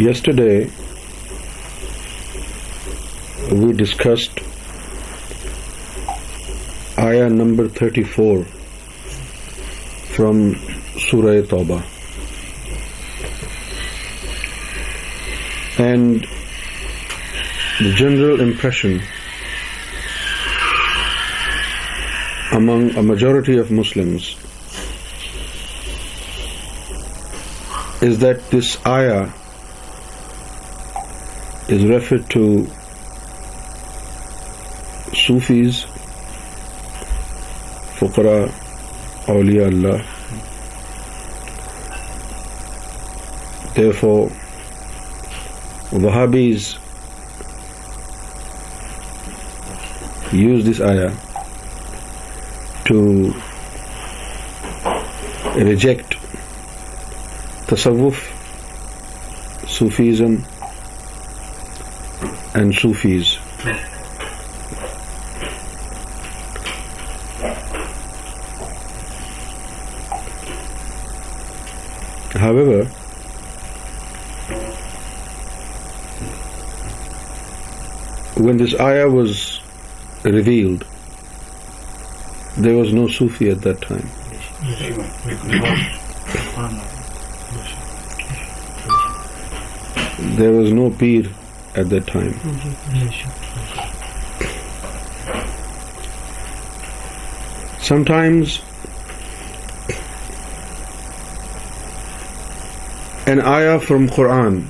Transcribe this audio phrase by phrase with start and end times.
[0.00, 0.70] Yesterday
[3.52, 4.40] we discussed
[6.98, 8.44] ayah number 34
[10.14, 10.54] from
[10.96, 11.84] Surah Tawbah,
[15.78, 16.26] and
[17.78, 19.02] the general impression
[22.52, 24.36] among a majority of Muslims
[28.00, 29.30] is that this ayah
[31.72, 32.42] is referred to
[35.16, 35.84] Sufis
[37.98, 38.34] فقرا
[39.32, 40.02] اولیا اللہ
[43.76, 44.26] they
[45.92, 46.68] وہیز
[50.32, 51.08] use this آیا
[52.84, 53.02] to
[55.56, 56.14] reject
[57.66, 58.22] تصوف
[59.68, 60.36] Sufism
[62.54, 63.36] and Sufis.
[72.34, 72.84] However,
[78.36, 79.60] when this ayah was
[80.24, 80.84] revealed,
[82.56, 84.08] there was no Sufi at that time.
[90.36, 91.24] There was no Peer
[91.74, 92.34] at that time.
[97.80, 98.60] Sometimes
[103.26, 104.66] an ayah from Quran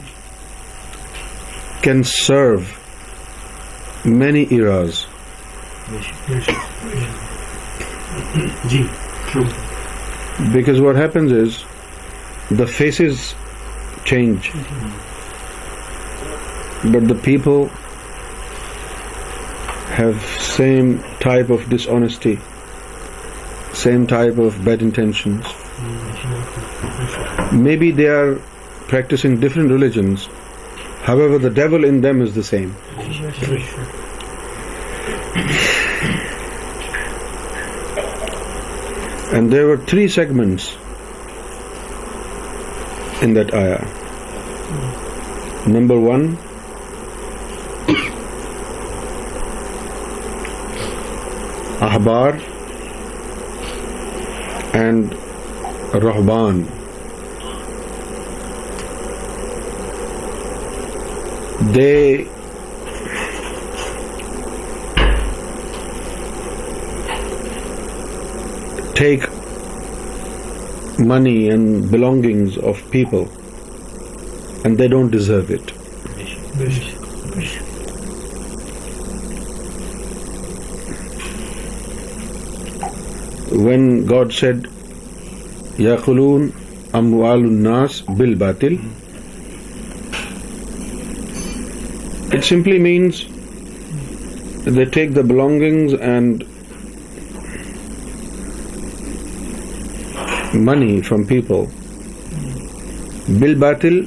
[1.83, 2.79] can serve
[4.05, 5.07] many eras.
[10.53, 11.65] Because what happens is
[12.51, 13.35] the faces
[14.05, 14.53] change.
[16.85, 17.69] But the people
[19.93, 22.41] have same type of dishonesty,
[23.73, 25.45] same type of bad intentions.
[27.53, 28.37] Maybe they are
[28.89, 30.29] practicing different religions,
[31.03, 32.75] however the devil in them is the same.
[39.33, 40.77] And there were three segments
[43.23, 43.87] in that ayah.
[45.67, 46.37] Number 1,
[51.83, 52.33] احبار
[54.73, 55.15] and
[55.95, 56.63] رحبان
[61.75, 62.17] they
[68.95, 69.27] take
[70.99, 73.23] money and belongings of people
[74.63, 75.73] and they don't deserve it
[83.65, 84.67] when God said
[85.79, 86.49] یا خلون
[86.93, 88.75] اموال الناس بل باطل
[92.33, 93.23] it simply means
[94.67, 96.45] they take the belongings and
[100.67, 101.65] money from people
[103.39, 104.01] بل باطل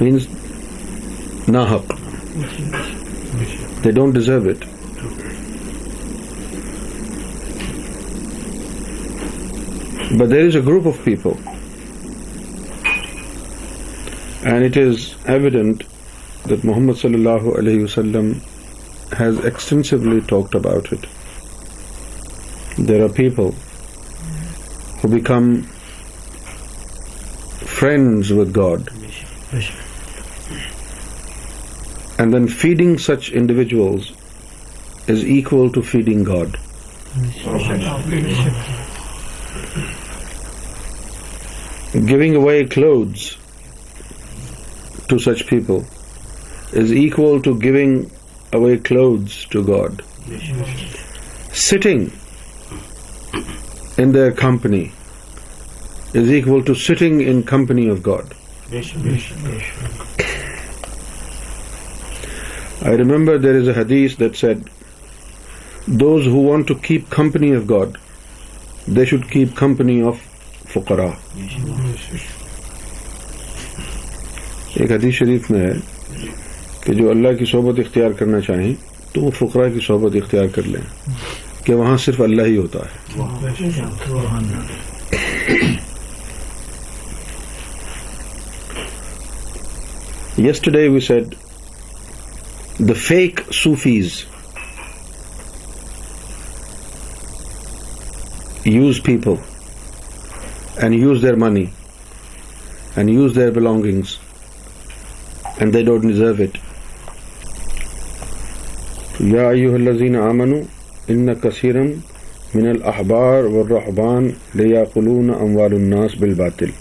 [0.00, 0.26] مینس
[1.48, 1.92] نا ہک
[3.84, 4.64] they don't deserve it
[10.18, 11.30] but there is a group of people
[14.42, 15.82] and it is evident
[16.50, 18.32] that Muhammad صلی اللہ علیہ وسلم
[19.20, 21.06] has extensively talked about it
[22.78, 23.50] there are people
[25.02, 25.54] who become
[27.74, 28.90] friends with God
[32.18, 34.10] and then feeding such individuals
[35.08, 36.56] is equal to feeding God
[42.06, 43.36] Giving away clothes
[45.08, 45.84] to such people
[46.72, 48.10] is equal to giving
[48.52, 50.02] away clothes to God.
[51.52, 52.12] Sitting
[53.98, 54.92] in their company
[56.14, 58.34] is equal to sitting in company of God.
[62.82, 64.68] I remember there is a hadith that said,
[65.88, 67.98] those who want to keep company of God,
[68.86, 70.20] they should keep company of
[70.66, 71.16] fuqara.
[74.76, 75.72] ایک حدیث شریف میں ہے
[76.80, 78.74] کہ جو اللہ کی صحبت اختیار کرنا چاہیں
[79.12, 80.82] تو وہ فقرا کی صحبت اختیار کر لیں
[81.64, 83.24] کہ وہاں صرف اللہ ہی ہوتا ہے
[90.38, 91.34] yesterday we said
[92.88, 94.12] the fake Sufis
[98.66, 99.34] use people
[100.76, 101.64] and use their money
[102.96, 104.16] and use their belongings
[105.60, 106.56] and they don't deserve it.
[109.20, 110.62] يا أيها الذين آمنوا
[111.10, 111.84] إن كثيرا
[112.54, 116.72] من الأحبار والرحبان ليأكلون أموال الناس بالباطل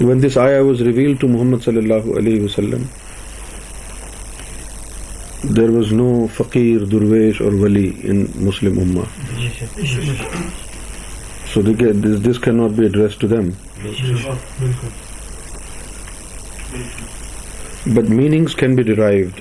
[0.00, 2.82] When this ayah was revealed to Muhammad صلی اللہ علیہ وسلم
[5.56, 9.04] دیر واز نو فقیر درویش اور ولی ان مسلم اما
[12.24, 13.48] دس کی not be address to them
[17.94, 19.40] But meanings can be derived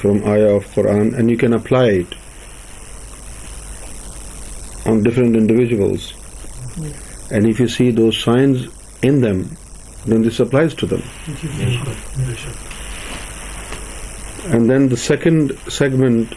[0.00, 2.14] from ayah of Quran, and you can apply it
[4.86, 6.12] on different individuals.
[7.30, 8.68] And if you see those signs
[9.02, 9.56] in them,
[10.06, 11.02] then this applies to them.
[14.46, 16.34] And then the second segment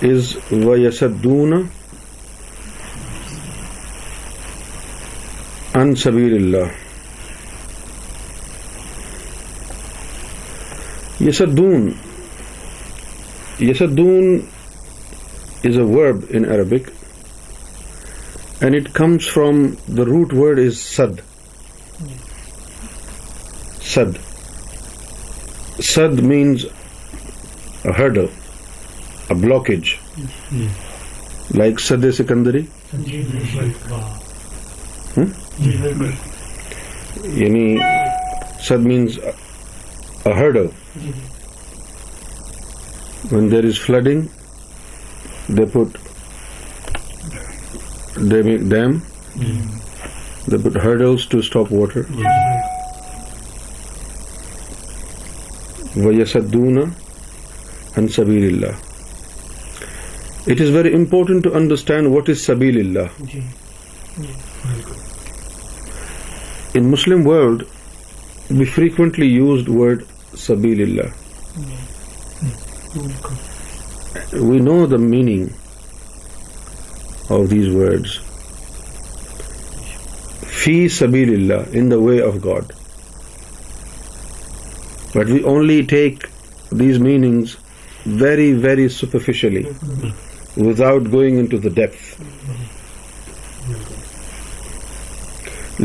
[0.00, 1.68] is wa-yasadduna
[5.74, 6.87] an sabeelil Allah.
[11.20, 11.88] یس ادون
[13.60, 14.38] یس ادون
[15.64, 16.90] is a word in Arabic
[18.60, 19.66] and it comes from
[19.96, 21.20] the root word is سد
[23.84, 24.18] سد
[25.82, 29.94] سد means a ہڈ a blockage
[31.50, 32.10] like سد اے
[37.24, 37.76] یعنی
[38.68, 39.18] سد means
[40.26, 40.56] hurdle
[43.32, 44.22] when there is flooding
[45.48, 45.96] the put
[48.20, 48.98] dam
[50.48, 52.00] the put hurdle to stop water
[55.96, 58.72] و یسون and سبیل اللہ
[60.50, 62.96] it is very important to understand what is سبیل
[66.74, 67.62] in Muslim world
[68.50, 70.02] we frequently used word
[70.38, 71.08] سبیل اللہ
[74.34, 75.46] we know the meaning
[77.30, 78.16] of these words
[80.52, 82.72] فی سبیل اللہ in the way of God
[85.14, 86.24] but we only take
[86.70, 87.48] these meanings
[88.22, 89.62] very very superficially
[90.56, 92.02] without going in to the depth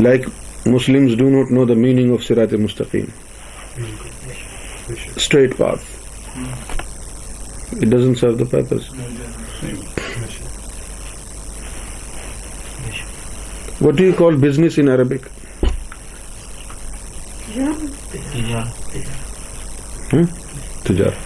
[0.00, 0.22] like
[0.66, 3.04] Muslim do not know the meaning of سیرات مستقیم
[5.16, 5.74] straight path
[7.72, 8.88] it doesn't serve the purpose
[13.80, 15.28] what do you call business in Arabic
[20.84, 21.12] تجار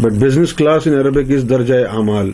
[0.00, 2.32] but business class in Arabic is درجۂ امال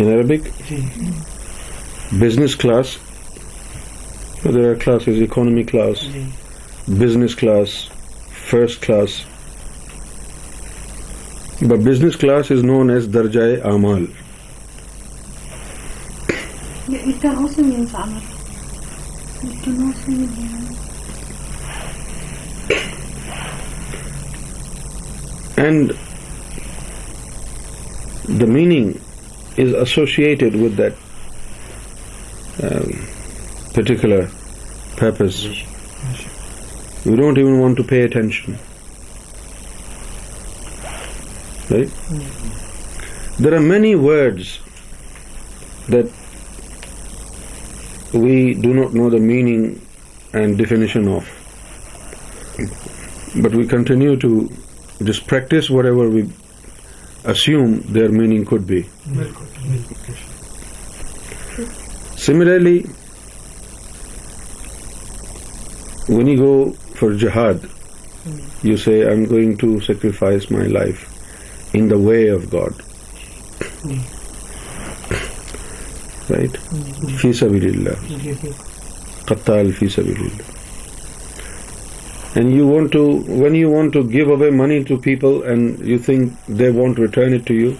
[0.00, 0.48] in Arabic
[2.20, 2.96] business class
[4.44, 5.98] class is economy class
[6.88, 7.68] business class
[8.48, 9.10] first class
[11.60, 14.04] the business class is known as درجائے آمال
[25.56, 25.92] and
[28.40, 28.92] the meaning
[29.56, 30.92] is associated with that
[32.62, 33.06] um,
[33.74, 34.28] particular
[34.96, 35.46] purpose.
[37.04, 38.58] We don't even want to pay attention.
[41.70, 41.90] Right?
[43.38, 44.60] There are many words
[45.88, 46.10] that
[48.12, 49.80] we do not know the meaning
[50.32, 51.28] and definition of,
[53.42, 54.50] but we continue to
[55.04, 56.30] just practice whatever we
[57.28, 58.80] assume their meaning could be
[62.26, 62.78] similarly
[66.08, 66.52] one go
[66.98, 67.66] for جہاد
[68.64, 71.04] you say I am going to sacrifice my life
[71.72, 72.82] in the way of God
[76.30, 76.58] right
[77.20, 77.94] فیس عبیلہ
[79.24, 80.55] قطع الی صبیل
[82.36, 83.02] And you want to,
[83.42, 87.32] when you want to give away money to people and you think they won't return
[87.32, 87.78] it to you,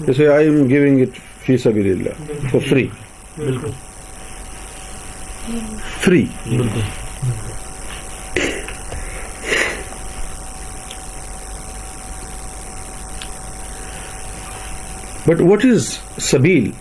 [0.00, 2.50] they say, I am giving it fi sabilillah,
[2.50, 2.88] for free.
[6.00, 6.30] Free.
[15.26, 15.96] But what is
[16.18, 16.74] sabil?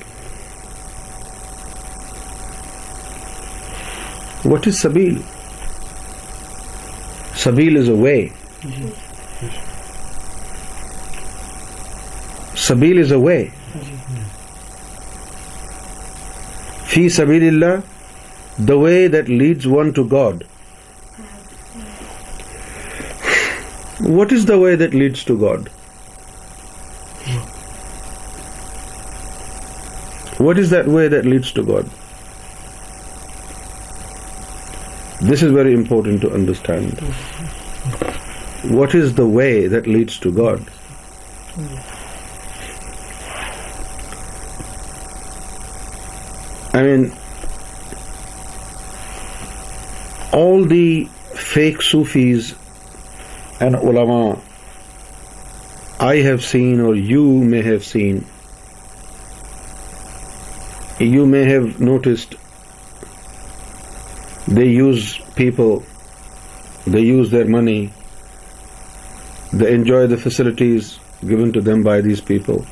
[4.44, 5.24] What is sabil?
[7.44, 8.16] سبیل از a وے
[12.58, 13.44] سبیل از a way
[16.88, 17.08] فی
[17.18, 18.62] اللہ
[18.68, 20.44] the way that leads one to God
[24.00, 25.70] what is the way that leads to God
[30.40, 32.03] what is that way that leads to God
[35.24, 37.00] This is very important to understand.
[38.78, 40.66] What is the way that leads to God?
[46.74, 47.14] I mean,
[50.34, 51.06] all the
[51.36, 52.56] fake Sufis
[53.62, 54.42] and ulama
[56.02, 58.26] I have seen, or you may have seen,
[61.00, 62.36] you may have noticed
[64.48, 65.20] they use
[67.32, 67.92] their money,
[69.52, 72.66] they enjoy the facilities given to them by these people,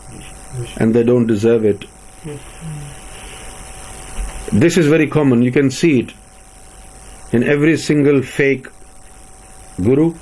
[0.78, 1.86] and they don't deserve it.
[4.52, 5.42] This is very common.
[5.42, 6.14] You can see it
[7.32, 8.68] in every single fake
[9.82, 10.14] guru,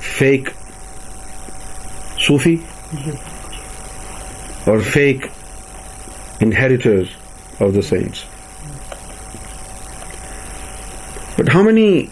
[0.00, 0.52] fake
[2.18, 2.56] Sufi,
[4.66, 5.30] or fake
[6.40, 7.08] inheritors
[7.60, 8.24] of the saints.
[11.36, 12.10] But how many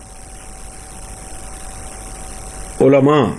[2.78, 3.39] ulama,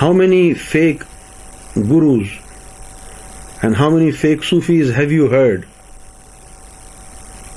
[0.00, 1.04] how many fake
[1.74, 2.28] gurus
[3.62, 5.66] and how many fake Sufis have you heard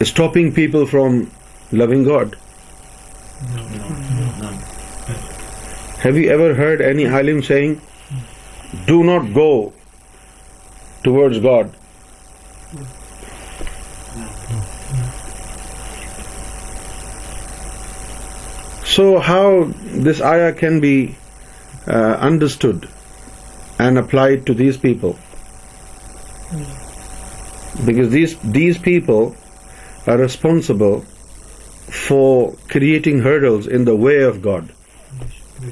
[0.02, 1.30] stopping people from
[1.72, 2.38] loving God?
[3.54, 3.66] No.
[6.06, 7.82] Have you ever heard any alim saying,
[8.86, 9.74] do not go
[11.04, 11.74] towards God?
[18.96, 19.74] So how
[20.06, 21.16] this ayah can be
[21.86, 22.88] uh, understood
[23.78, 25.18] and applied to these people?
[27.86, 29.36] Because these people
[30.08, 31.02] are responsible
[32.06, 34.70] for creating hurdles in the way of God.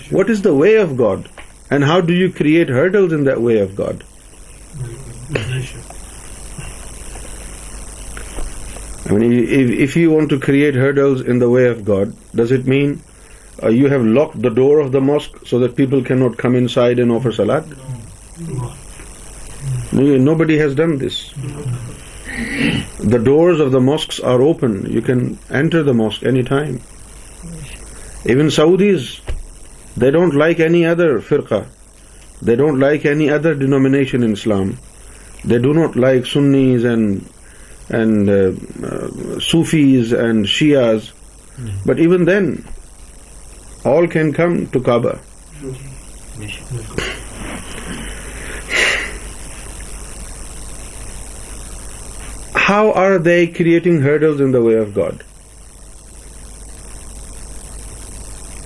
[0.10, 1.30] What is the way of God?
[1.70, 4.04] And how do you create hurdles in that way of God?
[9.06, 9.32] I mean,
[9.88, 13.02] if you want to create hurdles in the way of God, does it mean
[13.64, 17.00] uh, you have locked the door of the mosque so that people cannot come inside
[17.00, 17.66] and offer salat?
[19.92, 21.32] No, nobody has done this.
[23.00, 24.92] The doors of the mosques are open.
[24.92, 26.82] You can enter the mosque anytime.
[28.26, 29.20] Even Saudis,
[29.96, 31.68] they don't like any other firqa.
[32.42, 34.78] They don't like any other denomination in Islam.
[35.46, 41.12] They do not like Sunnis and uh, uh, Sufis and Shias.
[41.86, 42.66] But even then,
[43.86, 45.12] all can come to Kaaba
[52.60, 55.24] how are they creating hurdles in the way of God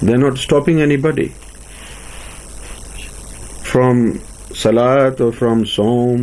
[0.02, 1.28] they not stopping anybody
[3.64, 4.06] from
[4.56, 6.22] سلاد or from سوم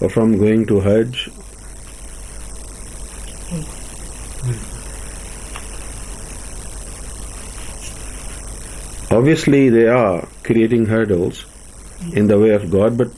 [0.00, 1.28] or from going to ہج
[9.14, 11.44] Obviously, they are creating hurdles
[12.14, 13.10] in the way of God, but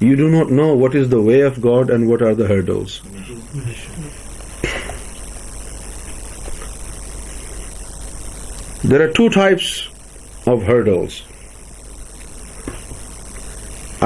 [0.00, 3.02] you do not know what is the way of God and what are the hurdles.
[8.82, 9.88] There are two types
[10.46, 11.22] of hurdles.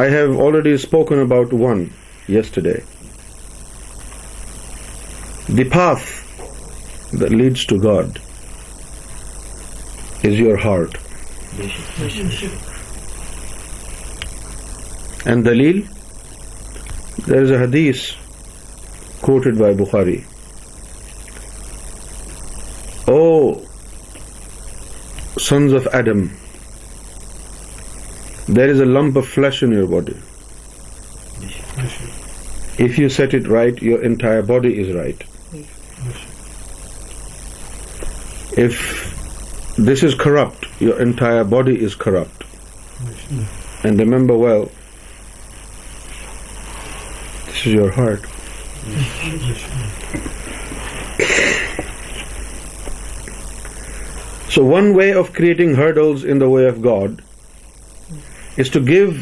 [0.00, 1.93] I have already spoken about one
[2.27, 2.85] yesterday.
[5.49, 6.07] The path
[7.13, 8.21] that leads to God
[10.23, 10.99] is your heart.
[15.25, 15.81] And دلیل
[17.27, 18.01] there is a حدیث
[19.21, 20.17] quoted by Bukhari
[23.05, 23.53] O
[25.41, 26.23] sons of Adam
[28.49, 30.19] there is a lump of flesh in your body
[32.85, 35.25] if you set it right your entire body is right
[38.59, 38.83] if
[39.79, 42.45] this is corrupt your entire body is corrupt.
[43.85, 44.71] And remember well,
[47.47, 48.25] this is your heart.
[54.51, 57.23] So one way of creating hurdles in the way of God
[58.57, 59.22] is to give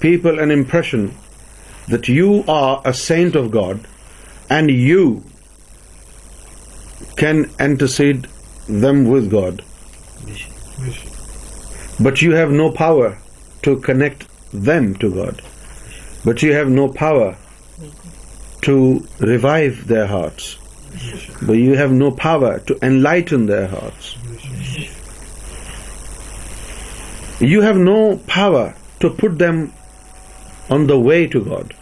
[0.00, 1.14] people an impression
[1.88, 3.86] that you are a saint of God
[4.50, 5.22] and you
[7.16, 8.26] can antecede
[8.68, 9.62] them with God.
[12.00, 13.18] But you have no power
[13.62, 15.42] to connect them to God.
[16.24, 17.36] But you have no power
[18.62, 20.56] to revive their hearts.
[21.42, 24.16] But you have no power to enlighten their hearts.
[27.40, 29.72] You have no power to put them
[30.70, 31.74] on the way to God.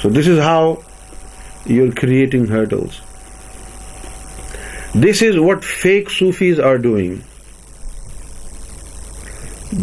[0.00, 0.82] So this is how
[1.66, 3.00] you're creating hurdles.
[4.94, 7.24] This is what fake Sufis are doing.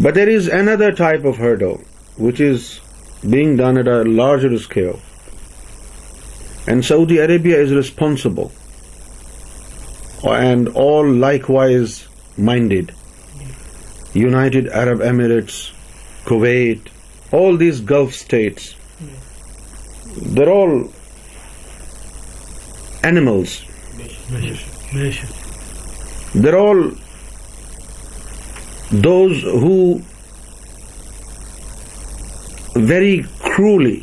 [0.00, 1.82] But there is another type of hurdle
[2.16, 2.80] which is
[3.28, 5.00] being done at a larger scale,
[6.66, 8.52] and Saudi Arabia is responsible
[10.24, 12.94] and all likewise minded
[14.14, 15.72] United Arab Emirates,
[16.24, 16.88] Kuwait,
[17.32, 18.74] all these Gulf states,
[20.16, 20.92] they're all
[23.02, 23.62] animals
[24.94, 26.80] there all
[28.90, 29.44] those
[32.76, 34.00] ہیری کرولی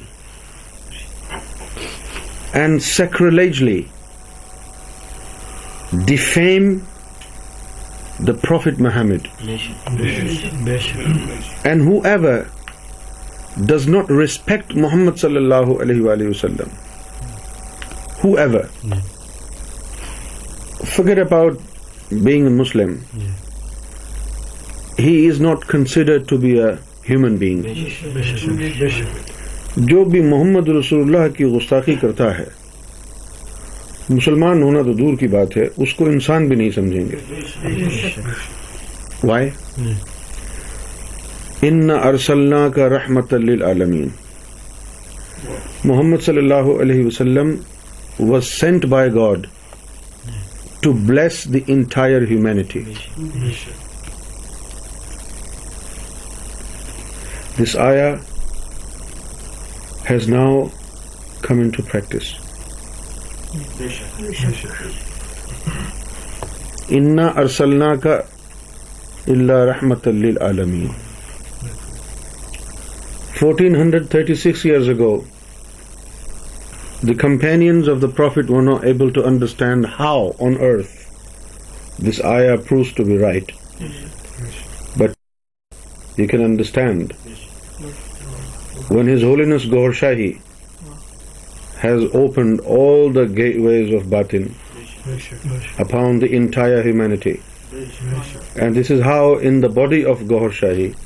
[2.54, 3.82] and secretly
[5.92, 6.78] defame
[8.28, 9.28] the prophet Muhammad
[11.64, 12.42] and whoever
[13.58, 16.76] does not respect محمد صلی اللہ علیہ وسلم
[18.24, 19.19] whoever hmm.
[20.90, 21.60] forget about
[22.24, 23.06] being a Muslim.
[23.16, 23.32] Yeah.
[24.98, 26.78] He is not considered to be a
[27.04, 27.64] human being.
[29.90, 32.46] جو بھی محمد رسول اللہ کی گستاخی کرتا ہے
[34.10, 37.18] مسلمان ہونا تو دور کی بات ہے اس کو انسان بھی نہیں سمجھیں گے
[39.24, 39.50] وائے
[41.62, 44.10] ان ارسلنا کا رحمت عالمین
[45.86, 47.56] محمد صلی اللہ علیہ وسلم
[48.20, 49.48] was sent by God
[50.82, 52.84] to bless the entire humanity
[57.60, 58.14] this آیا
[60.10, 60.64] has now
[61.42, 62.34] come in to practice
[66.90, 68.20] انا ارسلنا کا
[69.28, 70.88] اللہ رحمت للعالمین عالمی
[73.40, 75.18] fourteen hundred thirty six years ago
[77.02, 81.06] The companions of the Prophet were not able to understand how on earth
[81.98, 83.50] this ayah proves to be right.
[84.98, 85.14] But
[86.18, 87.14] you can understand
[88.90, 90.42] when His Holiness Gaur Shahi
[91.78, 94.54] has opened all the gateways of batin
[95.78, 97.42] upon the entire humanity.
[98.58, 100.98] And this is how in the body of Gaur Shahi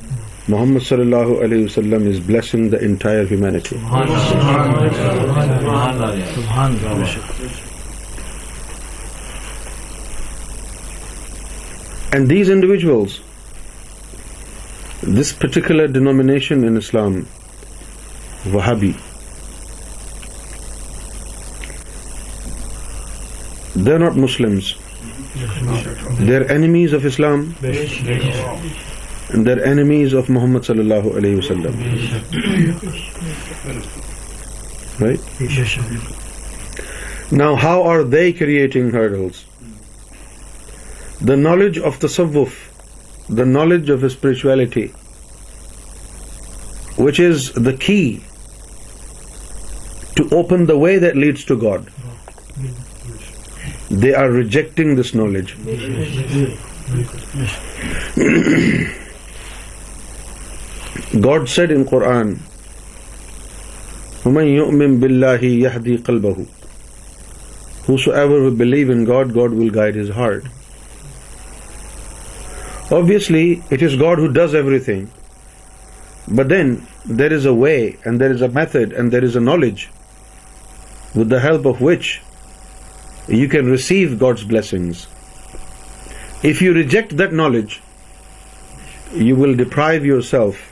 [0.49, 3.75] محمد صلی اللہ علیہ وسلم is blessing the entire humanity
[12.11, 13.19] and these individuals
[15.17, 17.19] this particular denomination in Islam
[18.53, 18.91] و حابی
[23.75, 24.73] they're not Muslims
[26.19, 27.51] they are enemies of Islam
[29.33, 31.81] they're enemies of محمد صلی اللہ علیہ وسلم
[37.31, 39.41] now how are they creating hurdles
[41.27, 42.53] the knowledge of the of
[43.37, 44.87] the knowledge of spirituality
[46.97, 48.01] which is the key
[50.15, 51.89] to open the way leads to God
[54.01, 55.53] they are rejecting this knowledge
[61.13, 62.33] God said in Quran
[64.99, 70.47] بلاہی یحدی کل بہ whoever believe in God God will guide is hard
[72.89, 76.75] obviously it is God ہ does everything but then
[77.19, 79.85] there is a way and there is a method and there is a knowledge
[81.15, 82.19] with دالپ of which
[83.27, 85.05] you can receive God's blessings
[86.41, 87.65] if you reject that knowledge
[89.13, 90.72] you will deprive yourself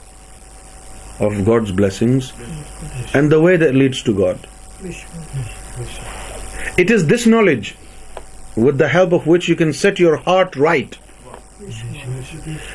[1.21, 2.33] of God's blessings
[3.13, 4.39] and the way that leads to God.
[6.77, 7.75] It is this knowledge
[8.55, 10.97] with the help of which you can set your heart right.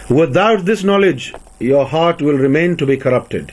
[0.09, 3.52] Without this knowledge, your heart will remain to be corrupted.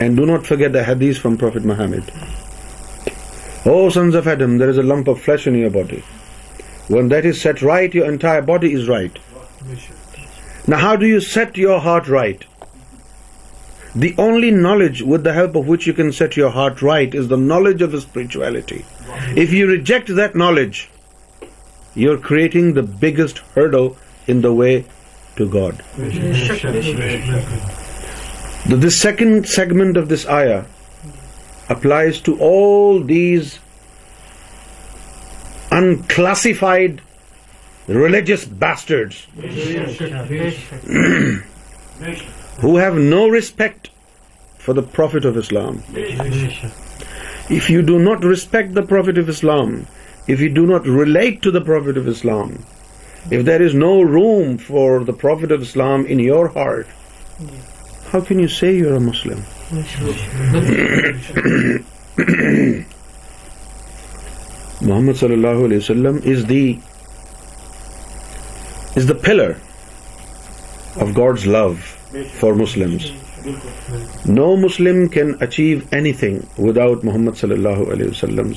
[0.00, 2.10] And do not forget the hadith from Prophet Muhammad.
[3.66, 6.02] O sons of Adam, there is a lump of flesh in your body.
[6.88, 9.18] When that is set right, your entire body is right.
[10.66, 12.44] Now how do you set your heart right?
[13.96, 17.28] The only knowledge with the help of which you can set your heart right is
[17.28, 18.84] the knowledge of spirituality.
[19.34, 20.90] If you reject that knowledge,
[21.94, 24.84] you're creating the biggest hurdle in the way
[25.36, 25.82] to God.
[28.66, 30.66] The second segment of this ayah
[31.70, 33.60] applies to all these
[35.72, 37.00] unclassified
[37.86, 39.26] religious bastards
[42.62, 43.88] who have no respect
[44.60, 45.76] for the prophet of Islam
[47.50, 49.74] if you do not respect the prophet of Islam
[50.28, 52.52] if you do not relate to the prophet of Islam
[53.26, 58.40] if there is no room for the prophet of Islam in your heart how can
[58.40, 59.40] you see your Muslim
[64.80, 66.72] Muhammad صلی اللہ علیہ وسلم is the
[68.96, 69.52] is the filler
[70.96, 71.72] of God love
[72.12, 72.96] for Muslim
[74.26, 78.52] no Muslim can achieve anything without Muhammad صلی اللہ علیہ وسلم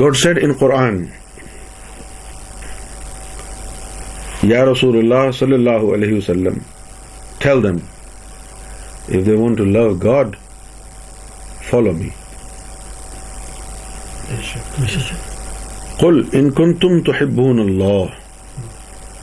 [0.00, 1.04] God said in Quran
[4.42, 6.58] یا رسول اللہ صلی اللہ علیہ وسلم
[7.38, 7.76] tell them
[9.08, 10.36] if they want to love God
[11.70, 12.08] follow me
[15.98, 18.04] کل ان کن تم تو اللہ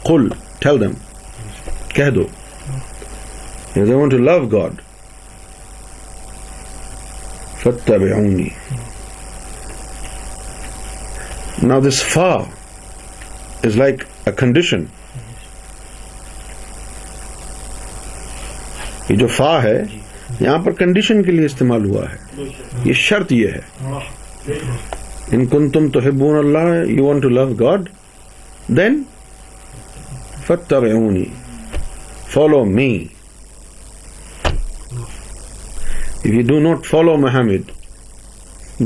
[0.03, 0.27] کل
[0.59, 0.93] ٹھل دم
[1.89, 2.23] کہہ دو
[3.75, 4.81] they want to love God
[7.65, 8.49] گے
[11.63, 12.29] نا دس فا
[13.63, 14.83] از لائک اے کنڈیشن
[19.09, 19.77] یہ جو فا ہے
[20.39, 22.45] یہاں پر کنڈیشن کے لیے استعمال ہوا ہے
[22.83, 24.55] یہ شرط یہ ہے
[25.31, 27.89] ان کن تم تو ہبون اللہ you want to love God
[28.67, 29.01] then
[30.47, 31.25] فتنی
[32.29, 33.15] follow me if
[36.25, 37.71] you do not follow me and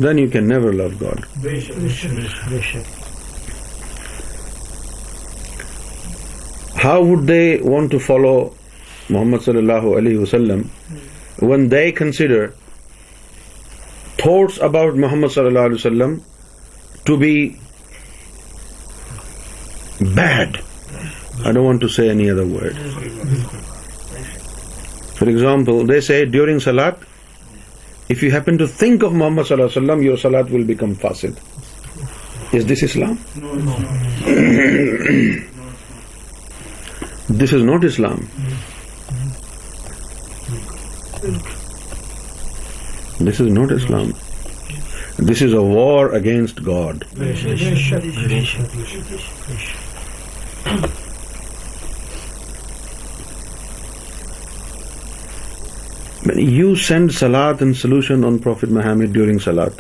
[0.00, 1.20] then you can not love God
[6.84, 8.50] how would they want to follow
[9.10, 10.62] Muhammad صلی اللہ علیہ وسلم
[11.42, 12.48] when they consider
[14.16, 16.16] thoughts about Muhammad صلی اللہ علیہ وسلم
[17.04, 17.48] to bad
[21.46, 22.74] not to say any other word
[25.18, 27.04] for example they say during سلاد
[28.10, 30.94] if you happen to think of محمد صلی اللہ علیہ وسلم یور سلاد ول بیکم
[30.94, 31.40] فاسڈ
[32.70, 32.84] this
[37.54, 38.20] is not Islam
[43.20, 44.12] this is not Islam
[45.20, 47.04] this is a war against God
[56.36, 59.80] you send سلاد and solution on prophet Muhammad during سلاد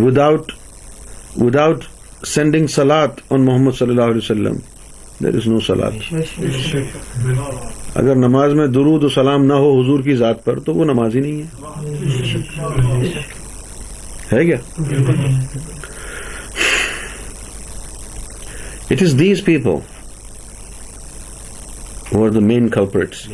[0.00, 0.52] without
[1.36, 1.84] without
[2.26, 4.56] sending سلاد on محمد صلی اللہ علیہ وسلم
[5.22, 6.14] دیر از نو سلاد
[7.94, 11.16] اگر نماز میں درود و سلام نہ ہو حضور کی ذات پر تو وہ نماز
[11.16, 11.42] ہی نہیں
[14.32, 14.56] ہے کیا
[18.90, 19.76] اٹ از دیز پیپل
[22.12, 23.26] وا main culprits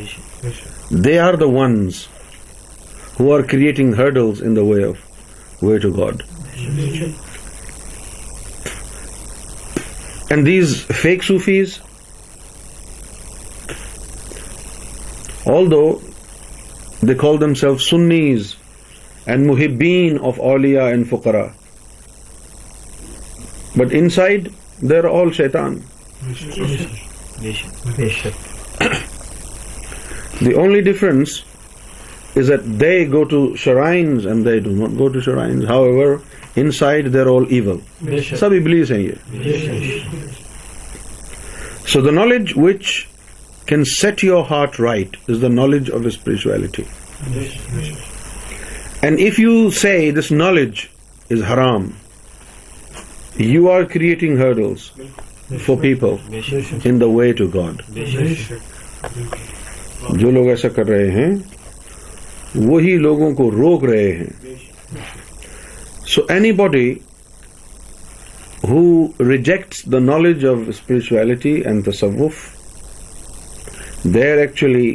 [0.91, 1.95] they are the ones
[3.21, 6.23] who are creating hurdles in the way of way to God
[10.31, 11.79] and these fake sufis
[15.47, 15.85] all do
[17.03, 18.55] دال دم سیلف سنیز
[19.27, 21.47] اینڈ مہبین of اولیا and فکرا
[23.77, 24.49] but annoyed
[24.81, 25.79] they are all شیتان
[30.41, 31.43] The only difference
[32.35, 35.65] is that they go to shrines and they do not go to shrines.
[35.65, 36.23] However,
[36.57, 37.81] inside they're all evil.
[38.37, 39.15] Sab Iblis hain ye.
[41.87, 43.09] So the knowledge which
[43.67, 46.87] can set your heart right is the knowledge of spirituality.
[49.03, 50.91] And if you say this knowledge
[51.29, 51.97] is haram,
[53.37, 54.91] you are creating hurdles
[55.61, 56.21] for people
[56.85, 57.83] in the way to God.
[60.01, 61.31] جو لوگ ایسا کر رہے ہیں
[62.55, 64.55] وہی لوگوں کو روک رہے ہیں
[66.07, 66.93] so anybody
[68.65, 68.83] who
[69.21, 72.27] rejects the knowledge of spirituality and the
[74.05, 74.95] they are actually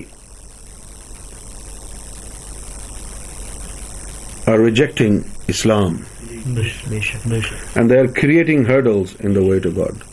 [4.47, 5.19] are rejecting
[5.47, 5.97] Islam
[7.75, 10.03] and they are creating hurdles in the way to God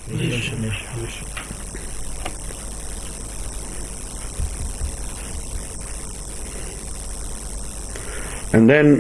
[8.53, 8.95] and دین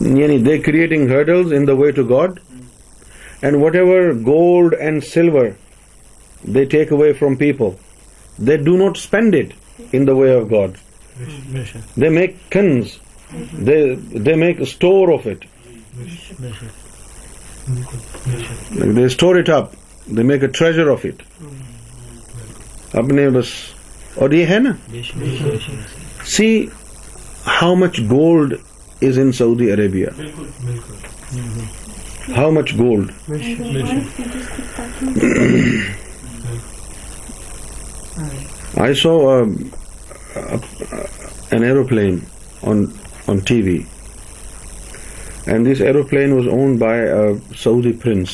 [0.00, 2.38] یعنی they creating hurdles in the way to God
[3.42, 5.46] and whatever gold and silver
[6.44, 7.70] they take away from people
[8.38, 10.76] they do not spend it in the way of God
[11.96, 12.98] they make coins
[14.24, 15.44] they make store of it
[18.94, 19.72] they store it up
[20.06, 21.22] they make a treasure of it
[22.96, 23.48] اپنے بس
[24.14, 24.72] اور یہ ہے نا
[26.26, 26.48] see
[27.60, 28.54] how much gold
[29.02, 30.06] is in Saudi Arabia
[32.36, 33.10] how much gold
[38.74, 39.18] I saw
[41.50, 42.18] an aeroplane
[42.62, 43.78] on T V
[45.50, 47.00] and this aeroplane was owned by
[47.62, 48.33] Saudi prince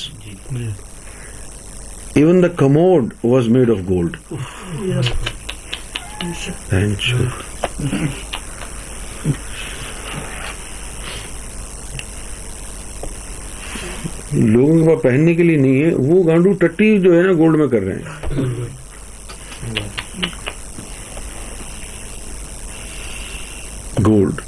[2.15, 4.17] even the commode was made of gold
[14.33, 17.57] لوگوں کے پاس پہننے کے لیے نہیں ہے وہ گانڈو ٹٹی جو ہے نا گولڈ
[17.57, 18.65] میں کر رہے ہیں
[24.07, 24.41] گولڈ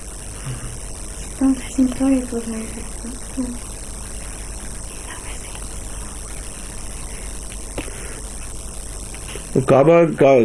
[9.67, 10.01] کعبہ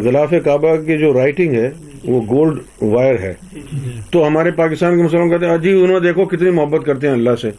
[0.04, 1.69] غلاف کعبہ کی جو رائٹنگ ہے
[2.06, 2.60] وہ گولڈ
[2.84, 6.00] وائر ہے جی، جی، جی۔ تو ہمارے پاکستان کے مسلمان کہتے ہیں جی انہوں نے
[6.00, 7.52] دیکھو کتنی محبت کرتے ہیں اللہ سے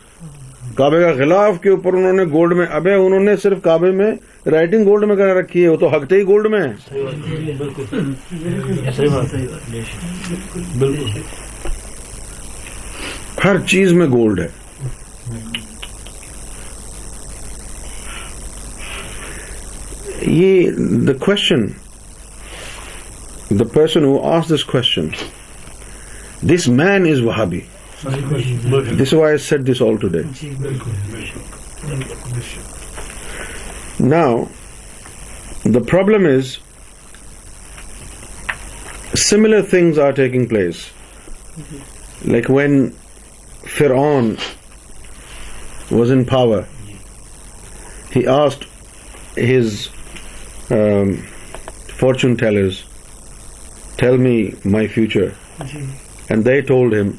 [0.74, 4.10] کعبے کا غلاف کے اوپر انہوں نے گولڈ میں ابے انہوں نے صرف کعبے میں
[4.46, 6.72] رائٹنگ گولڈ میں کرا رکھی ہے وہ تو ہکتے ہی گولڈ میں ہے
[10.78, 11.43] بالکل
[13.44, 14.46] ہر چیز میں گولڈ ہے
[20.22, 20.70] یہ
[21.06, 21.66] the question
[23.50, 25.08] the person who آس this question
[26.48, 27.60] this man is Wahhabi
[28.98, 30.22] this why set this all today
[34.00, 34.42] now
[35.66, 36.56] the problem is
[39.20, 40.86] similar things are taking place
[42.24, 42.86] like when
[43.64, 44.38] Fir'aun
[45.90, 46.66] was in power,
[48.10, 48.66] he asked
[49.36, 49.88] his
[50.70, 51.16] um,
[51.98, 52.84] fortune tellers,
[53.96, 55.34] tell me my future.
[56.28, 57.18] And they told him,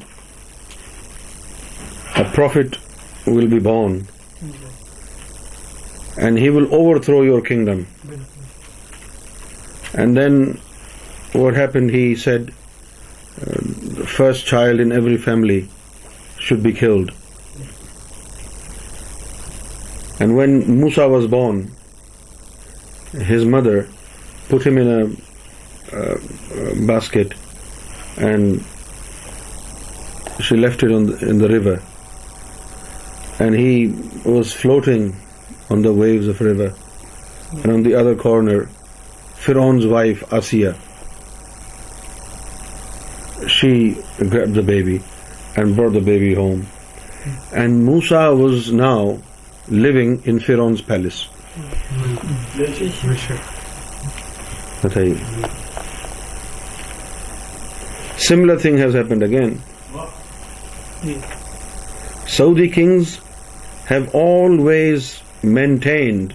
[2.16, 2.78] a prophet
[3.26, 4.06] will be born
[6.18, 7.86] and he will overthrow your kingdom.
[9.94, 10.60] And then
[11.32, 12.54] what happened, he said,
[13.38, 15.68] the uh, first child in every family
[16.46, 17.10] should be killed.
[20.20, 21.72] And when Musa was born,
[23.12, 23.88] his mother
[24.48, 27.34] put him in a basket,
[28.16, 28.64] and
[30.40, 30.90] she left it
[30.92, 31.82] in the river,
[33.40, 33.88] and he
[34.24, 35.16] was floating
[35.68, 36.72] on the waves of river.
[37.62, 38.68] And on the other corner,
[39.34, 40.76] Fir'aun's wife Asiya,
[43.48, 43.96] she
[44.30, 45.02] grabbed the baby.
[45.56, 46.60] And bore the baby home
[47.52, 49.12] and موسا was now
[49.68, 49.96] لوگ
[50.24, 51.22] in فیرونس palace
[58.18, 59.54] similar thing has happened again
[62.26, 63.16] Saudi kings
[63.90, 65.10] have always
[65.44, 66.32] maintained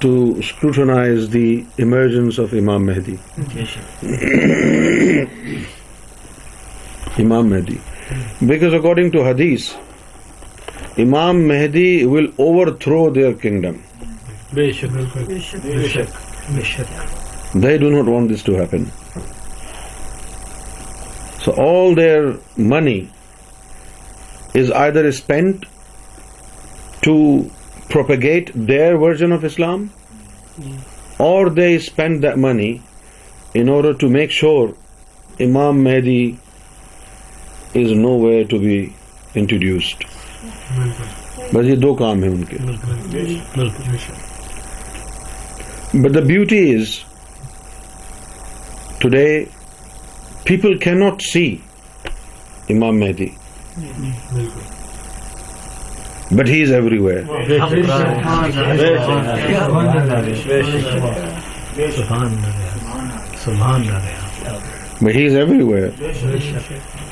[0.00, 1.50] to scrutinize the
[1.76, 3.16] emergence of امام مہدی
[7.18, 7.76] امام مہدی
[8.46, 9.76] Because according to Hadith,
[10.98, 13.82] Imam Mahdi will overthrow their kingdom.
[14.52, 14.68] They
[17.78, 18.90] do not want this to happen.
[21.42, 23.10] So all their money
[24.54, 25.64] is either spent
[27.02, 27.50] to
[27.88, 29.90] propagate their version of Islam,
[31.18, 32.82] or they spend that money
[33.54, 34.74] in order to make sure
[35.40, 36.38] Imam Mahdi
[37.76, 38.78] is no way to be
[39.34, 40.04] introduced
[41.52, 42.56] بس یہ دو کام ہیں ان کے
[45.94, 46.98] but the beauty is
[48.98, 49.26] today
[50.44, 51.44] people can not سی
[52.68, 53.26] امام مہدی
[56.30, 57.22] but he is everywhere
[65.00, 65.90] but he is everywhere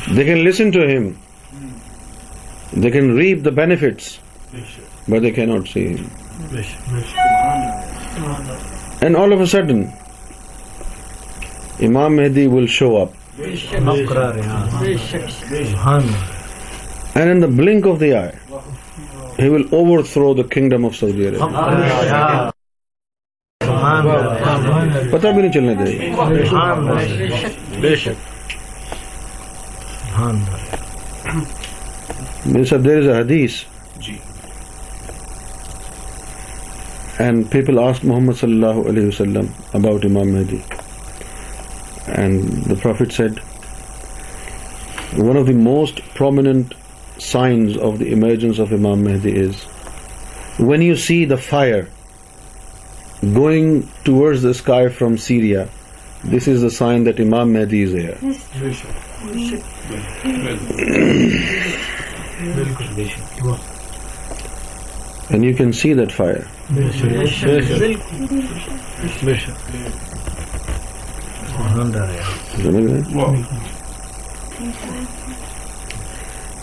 [0.06, 1.08] they can listen to him
[2.82, 3.50] they can rap the
[3.50, 5.84] but they can not see
[9.00, 9.82] and all of a sudden
[11.80, 13.40] امام مہدی will show up
[17.14, 19.42] and in the blink of the eye
[19.42, 21.42] he will overthrow the kingdom of Saudi Arab
[25.10, 25.90] پتہ بھی نہیں چلنے دے
[27.80, 28.33] بے شک
[30.14, 30.36] سبحان
[32.46, 33.52] اللہ دیر از حدیث
[34.00, 34.16] جی
[37.18, 39.46] اینڈ پیپل آس محمد صلی اللہ علیہ وسلم
[39.74, 40.56] اباؤٹ امام مہدی
[42.06, 43.40] and the prophet said
[45.18, 46.74] one of the most prominent
[47.22, 51.80] signs of the emergence of امام مہدی is when you see the fire
[53.34, 55.64] going towards the sky from Syria
[56.32, 59.03] this is the sign that امام مہدی از year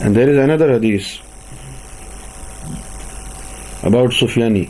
[0.46, 1.04] نظر حدیث
[3.84, 4.64] about سفیانی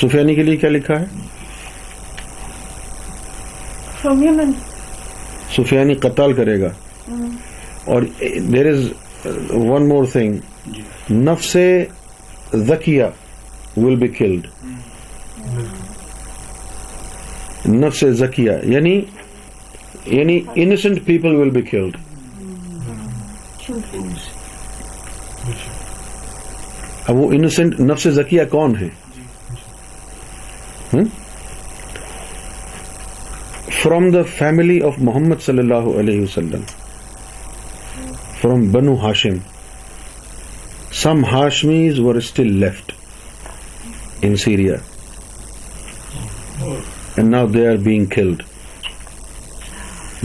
[0.00, 1.27] سفیانی کے لیے کیا لکھا ہے
[5.56, 6.68] سفیانی قتل کرے گا
[7.84, 8.02] اور
[8.52, 8.88] there is
[9.50, 11.56] one more thing Nafs
[12.68, 13.04] Zakiya
[13.76, 14.46] will be killed
[17.66, 19.00] نفس زکیہ یعنی
[20.06, 21.96] یعنی innocent people will be killed
[27.06, 31.02] اب وہ انسنٹ نفس زکیہ کون ہے جی۔
[33.82, 36.62] فرام دا فیملی آف محمد صلی اللہ علیہ وسلم
[38.40, 39.36] فرام بنو ہاشم
[40.92, 42.92] some ہاشمیز were still left
[44.22, 44.74] in Syria
[47.16, 48.42] and now they are being killed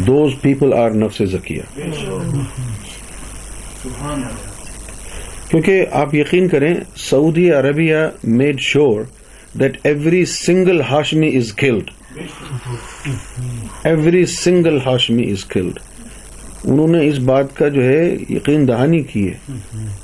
[0.00, 1.36] those people are نفس سیز
[5.50, 6.74] کیونکہ آپ یقین کریں
[7.00, 8.06] Saudi Arabia
[8.24, 9.04] made sure
[9.60, 11.92] that every single Hashmi is killed
[13.84, 15.80] every single Hashmi is killed
[16.64, 19.38] انہوں نے اس بات کا جو ہے یقین دہانی کی ہے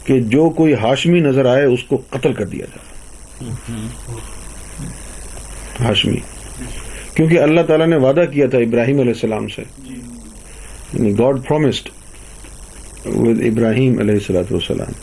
[0.04, 2.88] کہ جو کوئی ہاشمی نظر آئے اس کو قتل کر دیا جائے
[5.80, 6.20] ہاشمی
[7.16, 11.90] کیونکہ اللہ تعالیٰ نے وعدہ کیا تھا ابراہیم علیہ السلام سے یعنی گاڈ پرومسڈ
[13.06, 14.92] ود ابراہیم علیہ السلاۃ والسلام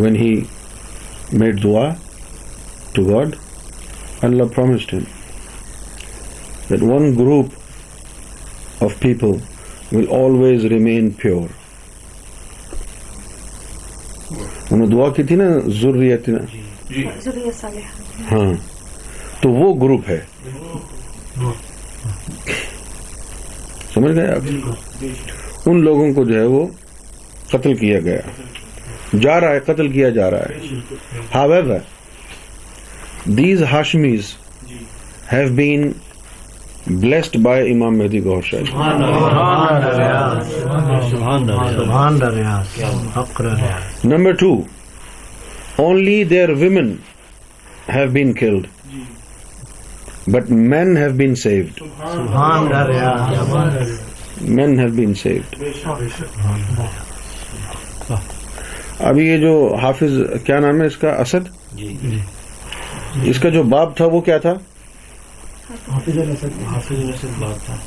[0.00, 0.32] وین ہی
[1.32, 1.88] میڈ دعا
[2.92, 3.36] ٹو گاڈ
[4.22, 5.04] اللہ promised him
[6.70, 7.52] that one group
[8.80, 9.40] of people
[9.92, 11.48] will always remain pure
[14.70, 15.44] انہوں نے دعا کی تھی نا
[15.80, 16.40] ضروریت نا
[18.30, 18.52] ہاں
[19.40, 20.20] تو وہ گروپ ہے
[23.94, 25.68] سمجھ گئے آپ
[25.68, 26.66] ان لوگوں کو جو ہے وہ
[27.50, 28.20] قتل کیا گیا
[29.20, 30.78] جا رہا ہے قتل کیا جا رہا ہے
[31.34, 31.78] however
[33.36, 34.34] these ہاشمیز
[35.32, 35.90] have been
[36.86, 38.60] blessed by امام مہدی گور شاہ
[44.04, 44.52] number two
[45.76, 46.94] only their women
[47.94, 48.66] have been killed
[50.26, 51.82] but men have been saved
[54.40, 55.62] men have been saved
[59.00, 61.48] ابھی یہ جو حافظ کیا نام ہے اس کا اسد
[63.24, 64.54] اس کا جو باپ تھا وہ کیا تھا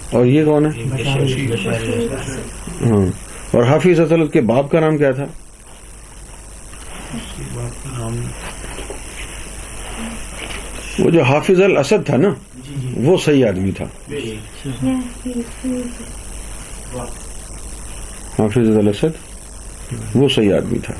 [0.11, 0.83] اور یہ کون ہے
[2.81, 3.05] ہاں۔
[3.51, 5.25] اور حافظ اسلط کے باپ کا نام کیا تھا
[10.99, 12.29] وہ جو حافظ الاسد تھا نا
[12.97, 13.85] وہ صحیح آدمی تھا
[18.39, 20.93] حافظ الاسد وہ صحیح آدمی تھا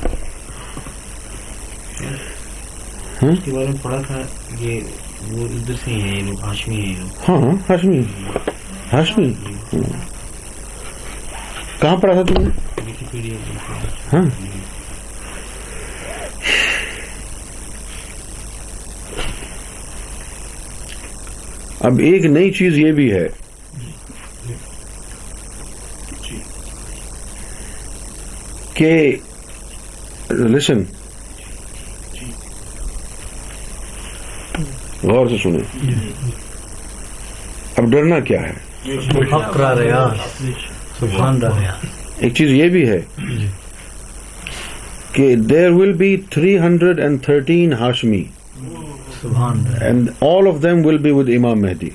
[3.82, 4.20] پڑھا تھا
[4.60, 4.80] یہ
[7.28, 7.36] ہاں
[7.68, 7.84] ہر
[8.92, 9.32] ہاں، جی
[11.80, 12.48] کہاں پڑھا تھا تم
[14.12, 14.22] ہاں
[21.80, 23.26] اب ایک نئی چیز یہ بھی ہے
[26.22, 26.38] جی۔
[28.74, 29.16] کہ
[30.30, 30.82] لسن
[35.04, 35.62] غور سے سنیں
[37.76, 38.52] اب ڈرنا کیا ہے
[42.18, 43.46] ایک چیز یہ بھی ہے جی۔
[45.12, 48.22] کہ there will be three hundred and thirteen Hashmi
[49.80, 51.88] and all of them will be with امام مہدی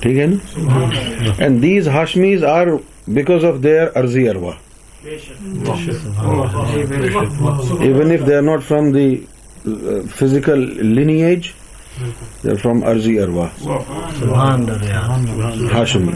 [0.00, 0.84] ٹھیک ہے نا
[1.38, 2.66] and these ہاشمیز are
[3.08, 4.52] because of their ارضی اروا
[7.80, 9.08] even if they are not from the
[10.16, 11.48] physical lineage
[12.44, 13.46] they are from ارضی اروا
[15.72, 16.12] ہاشمی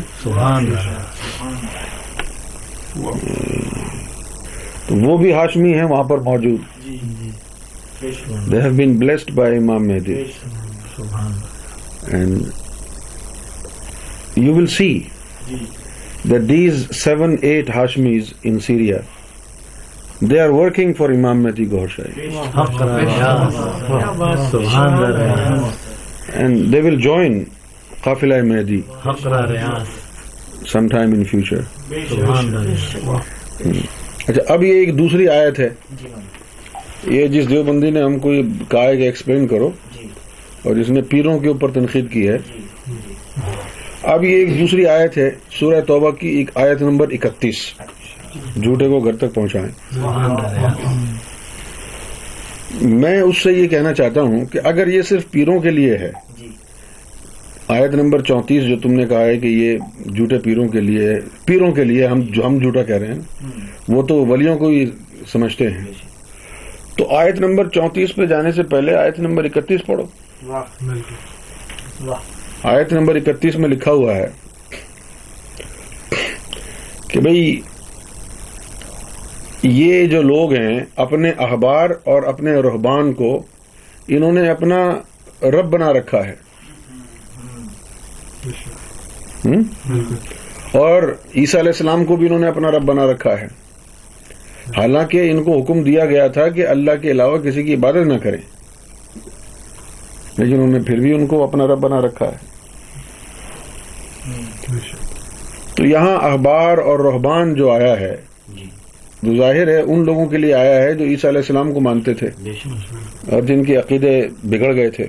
[4.86, 6.60] تو وہ بھی ہاشمی ہے وہاں پر موجود
[8.50, 10.22] they have been blessed by امام مہدی
[12.08, 12.42] and
[14.36, 14.92] you will see
[16.30, 19.04] that these seven, eight Hashmis in Syria,
[20.22, 22.10] they are working for Imam Mati Ghoshai.
[26.32, 27.46] And they will join
[28.02, 28.80] Qafila Mehdi
[30.66, 31.64] sometime in future.
[34.28, 35.68] اچھا اب یہ ایک دوسری آیت ہے
[37.14, 39.70] یہ جس دیوبندی نے ہم کو یہ کہا ہے کہ ایکسپلین کرو
[40.62, 42.36] اور جس نے پیروں کے اوپر تنقید کی ہے
[44.02, 45.30] اب یہ ایک دوسری آیت ہے
[45.50, 47.56] سورہ توبہ کی ایک آیت نمبر اکتیس
[48.54, 49.68] جھوٹے کو گھر تک پہنچائیں
[52.94, 56.10] میں اس سے یہ کہنا چاہتا ہوں کہ اگر یہ صرف پیروں کے لیے ہے
[57.68, 59.78] آیت نمبر چونتیس جو تم نے کہا ہے کہ یہ
[60.06, 61.14] جھوٹے پیروں کے لیے
[61.44, 63.50] پیروں کے لیے ہم جو ہم جھوٹا کہہ رہے ہیں
[63.88, 64.84] وہ تو ولیوں کو ہی
[65.32, 65.84] سمجھتے ہیں
[66.96, 70.04] تو آیت نمبر چونتیس پہ جانے سے پہلے آیت نمبر اکتیس پڑھو
[72.64, 74.26] آیت نمبر اکتیس میں لکھا ہوا ہے
[77.08, 77.60] کہ بھائی
[79.62, 83.30] یہ جو لوگ ہیں اپنے اخبار اور اپنے رحبان کو
[84.08, 84.80] انہوں نے اپنا
[85.50, 86.34] رب بنا رکھا ہے
[90.74, 91.02] اور
[91.36, 93.46] عیسیٰ علیہ السلام کو بھی انہوں نے اپنا رب بنا رکھا ہے
[94.76, 98.18] حالانکہ ان کو حکم دیا گیا تھا کہ اللہ کے علاوہ کسی کی عبادت نہ
[98.18, 98.40] کریں
[100.36, 102.49] لیکن انہوں نے پھر بھی ان کو اپنا رب بنا رکھا ہے
[105.76, 108.14] تو یہاں اخبار اور رحبان جو آیا ہے
[108.48, 108.68] جی۔
[109.22, 112.14] جو ظاہر ہے ان لوگوں کے لیے آیا ہے جو عیسیٰ علیہ السلام کو مانتے
[112.14, 112.30] تھے
[113.28, 114.20] اور جن کے عقیدے
[114.44, 115.06] بگڑ گئے تھے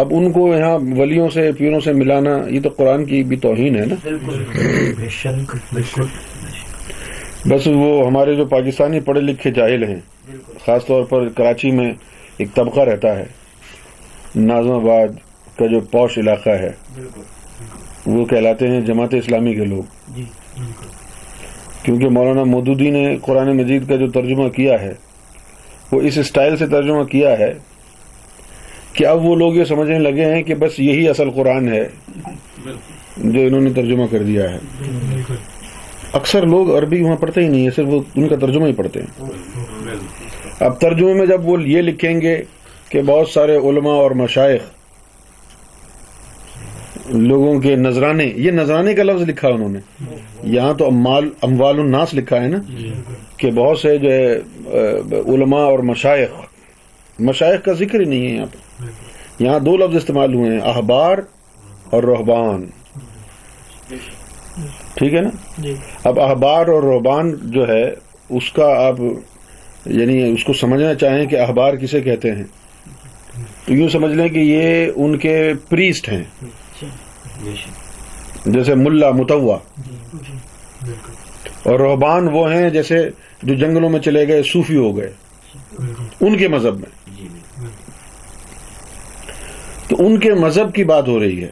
[0.00, 3.76] اب ان کو یہاں ولیوں سے پیروں سے ملانا یہ تو قرآن کی بھی توہین
[3.76, 3.94] ہے نا
[7.46, 10.00] بس وہ ہمارے جو پاکستانی پڑھے لکھے جاہل ہیں
[10.64, 11.92] خاص طور پر کراچی میں
[12.38, 13.24] ایک طبقہ رہتا ہے
[14.36, 15.18] نازم آباد
[15.58, 16.70] کا جو پوش علاقہ ہے
[18.06, 20.24] وہ کہلاتے ہیں جماعت اسلامی کے لوگ جی،
[21.82, 24.92] کیونکہ مولانا مودودی نے قرآن مجید کا جو ترجمہ کیا ہے
[25.92, 27.52] وہ اس اسٹائل سے ترجمہ کیا ہے
[28.92, 31.86] کہ اب وہ لوگ یہ سمجھنے لگے ہیں کہ بس یہی اصل قرآن ہے
[33.16, 34.58] جو انہوں نے ترجمہ کر دیا ہے
[36.12, 39.00] اکثر لوگ عربی وہاں پڑھتے ہی نہیں ہے صرف وہ ان کا ترجمہ ہی پڑھتے
[39.00, 39.94] ہیں
[40.60, 42.36] اب ترجمے میں جب وہ یہ لکھیں گے
[42.88, 44.75] کہ بہت سارے علماء اور مشائق
[47.10, 49.78] لوگوں کے نذرانے یہ نذرانے کا لفظ لکھا انہوں نے
[50.44, 52.58] یہاں تو امال اموال الناس لکھا ہے نا
[53.36, 58.46] کہ بہت سے جو ہے علماء اور مشائق مشائق کا ذکر ہی نہیں ہے یہاں
[58.46, 61.18] پہ یہاں دو لفظ استعمال ہوئے ہیں احبار
[61.90, 62.66] اور رحبان
[64.94, 65.30] ٹھیک ہے نا
[65.58, 65.74] جی۔
[66.04, 67.84] اب احبار اور رحبان جو ہے
[68.30, 69.00] اس کا آپ
[69.86, 72.44] یعنی اس کو سمجھنا چاہیں کہ احبار کسے کہتے ہیں
[73.66, 75.36] تو یوں سمجھ لیں کہ یہ ان کے
[75.68, 76.22] پریسٹ ہیں
[76.80, 77.54] جی۔
[78.46, 79.96] جیسے ملا متوا جی،
[80.22, 80.92] جی،
[81.62, 82.98] اور روحبان وہ ہیں جیسے
[83.42, 85.10] جو جنگلوں میں چلے گئے سوفی ہو گئے
[86.20, 86.94] ان کے مذہب میں
[89.88, 91.50] تو ان کے مذہب کی بات ہو رہی ہے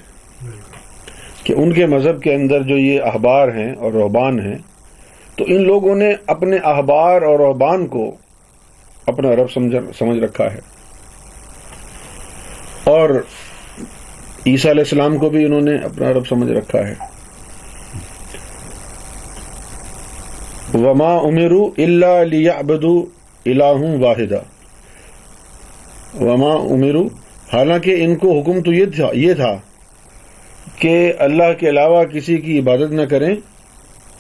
[1.45, 4.57] کہ ان کے مذہب کے اندر جو یہ احبار ہیں اور روحبان ہیں
[5.39, 8.11] تو ان لوگوں نے اپنے احبار اور روحبان کو
[9.07, 9.51] اپنا رب
[9.99, 10.61] سمجھ رکھا ہے
[12.85, 13.11] اور
[14.47, 16.95] عیسیٰ علیہ السلام کو بھی انہوں نے اپنا رب سمجھ رکھا ہے
[20.77, 21.53] وما امیر
[21.79, 22.85] اللہ لیا ابد
[23.47, 24.41] اللہ واحدہ
[26.21, 26.95] وما امیر
[27.53, 29.57] حالانکہ ان کو حکم تو یہ تھا یہ تھا
[30.79, 30.95] کہ
[31.19, 33.35] اللہ کے علاوہ کسی کی عبادت نہ کریں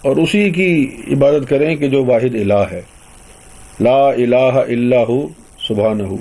[0.03, 0.73] اور اسی کی
[1.13, 2.81] عبادت کریں کہ جو واحد الہ ہے
[3.81, 5.11] لا الہ اللہ
[5.67, 6.17] صبح نہ ہو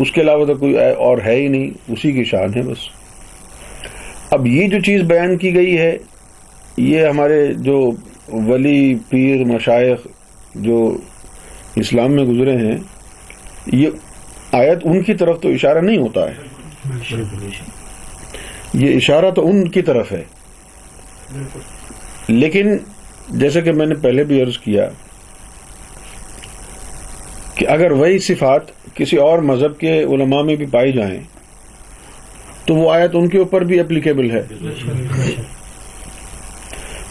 [0.00, 0.76] اس کے علاوہ تو کوئی
[0.78, 2.88] اور ہے ہی نہیں اسی کی شان ہے بس
[4.32, 5.96] اب یہ جو چیز بیان کی گئی ہے
[6.76, 7.78] یہ ہمارے جو
[8.28, 8.94] ولی
[9.08, 10.06] پیر مشائق
[10.56, 10.78] جو
[11.76, 12.76] اسلام میں گزرے ہیں
[13.72, 13.88] یہ
[14.52, 17.50] آیت ان کی طرف تو اشارہ نہیں ہوتا ہے
[18.74, 20.22] یہ اشارہ تو ان کی طرف ہے
[22.28, 22.76] لیکن
[23.34, 24.88] جیسے کہ میں نے پہلے بھی عرض کیا
[27.54, 31.20] کہ اگر وہی صفات کسی اور مذہب کے علماء میں بھی پائی جائیں
[32.64, 34.42] تو وہ آیت ان کے اوپر بھی اپلیکیبل ہے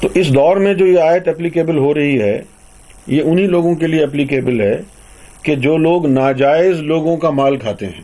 [0.02, 2.42] تو اس دور میں جو یہ آیت اپلیکیبل ہو رہی ہے
[3.08, 4.76] یہ انہی لوگوں کے لیے اپلیکیبل ہے
[5.42, 8.02] کہ جو لوگ ناجائز لوگوں کا مال کھاتے ہیں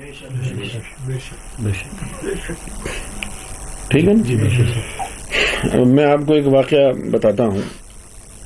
[3.90, 7.62] ٹھیک ہے میں آپ کو ایک واقعہ بتاتا ہوں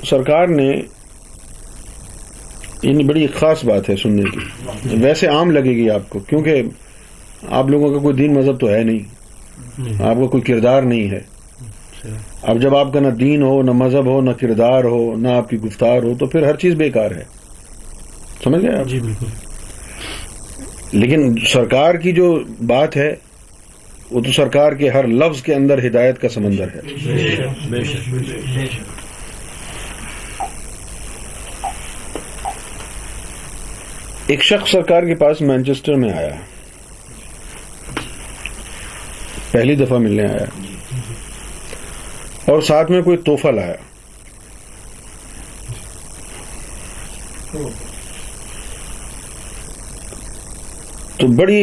[0.03, 0.71] سرکار نے
[2.83, 6.61] یعنی بڑی خاص بات ہے سننے کی ویسے عام لگے گی آپ کو کیونکہ
[7.49, 11.17] آپ لوگوں کا کوئی دین مذہب تو ہے نہیں آپ کا کوئی کردار نہیں ہے
[11.17, 15.27] اچھا۔ اب جب آپ کا نہ دین ہو نہ مذہب ہو نہ کردار ہو نہ
[15.27, 17.23] آپ کی گفتار ہو تو پھر ہر چیز بیکار ہے
[18.43, 22.33] سمجھ گئے جی بالکل لیکن سرکار کی جو
[22.67, 23.13] بات ہے
[24.11, 26.81] وہ تو سرکار کے ہر لفظ کے اندر ہدایت کا سمندر ہے
[34.27, 36.50] ایک شخص سرکار کے پاس مینچسٹر میں آیا ہے
[39.51, 40.45] پہلی دفعہ ملنے آیا
[42.45, 43.73] اور ساتھ میں کوئی توحفہ لایا
[51.17, 51.62] تو بڑی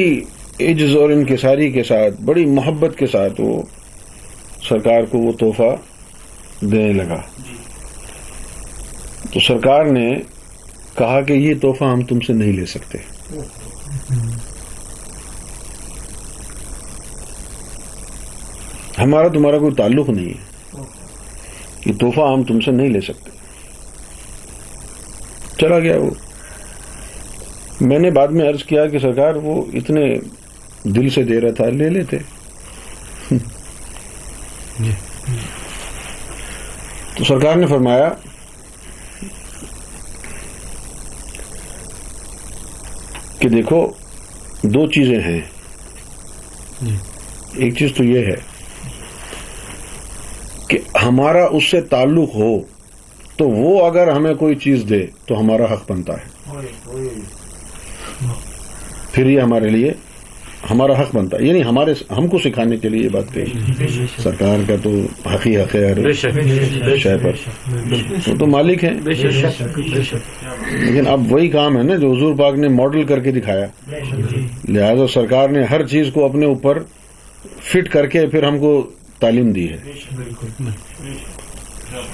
[0.59, 3.61] ایجز اور انکساری کے ساتھ بڑی محبت کے ساتھ وہ
[4.69, 5.75] سرکار کو وہ توحفہ
[6.63, 7.21] دینے لگا
[9.33, 10.09] تو سرکار نے
[10.95, 12.99] کہا کہ یہ توحفہ ہم تم سے نہیں لے سکتے
[18.99, 20.47] ہمارا تمہارا کوئی تعلق نہیں ہے
[21.87, 23.37] یہ تحفہ ہم تم سے نہیں لے سکتے
[25.59, 26.11] چلا گیا وہ
[27.83, 30.03] میں نے بعد میں عرض کیا کہ سرکار وہ اتنے
[30.87, 32.19] دل سے دے رہا تھا لے لیتے
[34.81, 34.93] جی۔
[37.17, 38.09] تو سرکار نے فرمایا
[43.41, 43.87] کہ دیکھو
[44.65, 45.41] دو چیزیں ہیں
[46.83, 46.97] جی۔
[47.55, 48.37] ایک چیز تو یہ ہے
[50.71, 52.59] کہ ہمارا اس سے تعلق ہو
[53.37, 56.63] تو وہ اگر ہمیں کوئی چیز دے تو ہمارا حق بنتا ہے
[59.13, 59.93] پھر یہ ہمارے لیے
[60.71, 64.07] ہمارا حق بنتا ہے یعنی ہمارے ہم کو سکھانے کے لیے یہ بات کہی
[64.17, 64.91] سرکار کا تو
[65.27, 67.37] حقی پر
[68.27, 73.05] وہ تو مالک ہیں لیکن اب وہی کام ہے نا جو حضور پاک نے ماڈل
[73.07, 73.67] کر کے دکھایا
[73.91, 74.47] جی۔
[74.69, 76.83] لہذا سرکار نے ہر چیز کو اپنے اوپر
[77.63, 78.71] فٹ کر کے پھر ہم کو
[79.21, 79.77] تعلیم دی ہے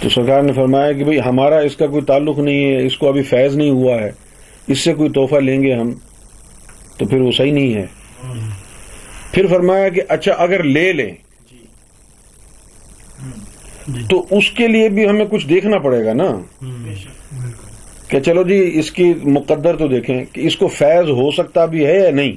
[0.00, 3.08] تو سرکار نے فرمایا کہ بھئی ہمارا اس کا کوئی تعلق نہیں ہے اس کو
[3.08, 4.10] ابھی فیض نہیں ہوا ہے
[4.68, 5.92] اس سے کوئی تحفہ لیں گے ہم
[6.96, 7.86] تو پھر وہ صحیح نہیں ہے
[9.32, 11.12] پھر فرمایا کہ اچھا اگر لے لیں
[14.08, 16.30] تو اس کے لیے بھی ہمیں کچھ دیکھنا پڑے گا نا
[18.08, 21.86] کہ چلو جی اس کی مقدر تو دیکھیں کہ اس کو فیض ہو سکتا بھی
[21.86, 22.36] ہے یا نہیں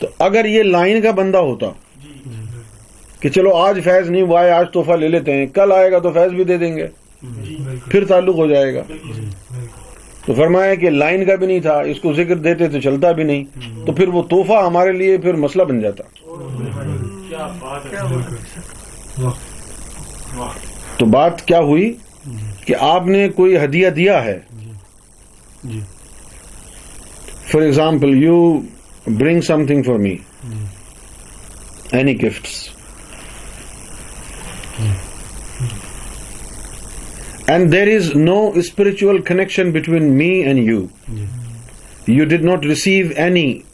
[0.00, 1.70] تو اگر یہ لائن کا بندہ ہوتا
[3.26, 5.98] کہ چلو آج فیض نہیں ہوا ہے آج تحفہ لے لیتے ہیں کل آئے گا
[5.98, 6.86] تو فیض بھی دے دیں گے
[7.42, 7.56] جی،
[7.88, 9.24] پھر تعلق ہو جائے گا جی،
[10.26, 13.24] تو فرمایا کہ لائن کا بھی نہیں تھا اس کو ذکر دیتے تو چلتا بھی
[13.24, 16.02] نہیں تو پھر وہ تحفہ ہمارے لیے پھر مسئلہ بن جاتا
[20.98, 21.92] تو بات کیا ہوئی
[22.60, 24.38] کہ آپ نے کوئی ہدیہ دیا ہے
[27.46, 28.38] for example you
[29.08, 30.16] bring something for me
[31.92, 32.75] any gifts
[34.76, 35.16] Hmm.
[37.48, 38.60] And there is no
[38.60, 40.90] spiritual connection between me and you.
[42.06, 43.64] You did not receive any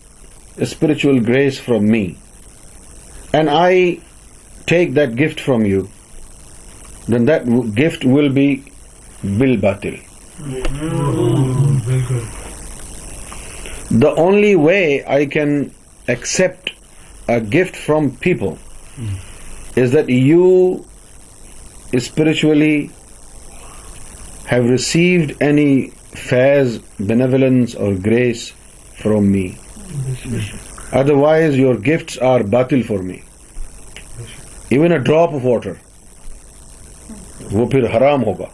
[0.64, 2.18] spiritual grace from me,
[3.32, 3.98] and I
[4.66, 5.88] take that gift from you,
[7.08, 8.64] then that gift will be
[9.22, 9.98] bil batil.
[13.90, 15.04] The only way
[15.06, 15.74] I can
[16.08, 16.72] accept
[17.28, 18.58] a gift from people
[19.76, 20.86] is that you
[21.92, 22.86] spiritually
[24.52, 25.86] have received any
[26.28, 26.78] فیز
[26.98, 28.52] بینس اور grace
[29.02, 29.48] from me
[30.92, 33.16] otherwise your gifts are باطل for me
[34.68, 35.72] even a drop of water
[37.52, 38.46] وہ پھر حرام ہوگا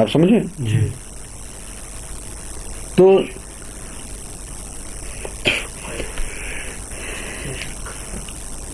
[0.00, 0.86] آپ سمجھیں جی.
[2.94, 3.20] تو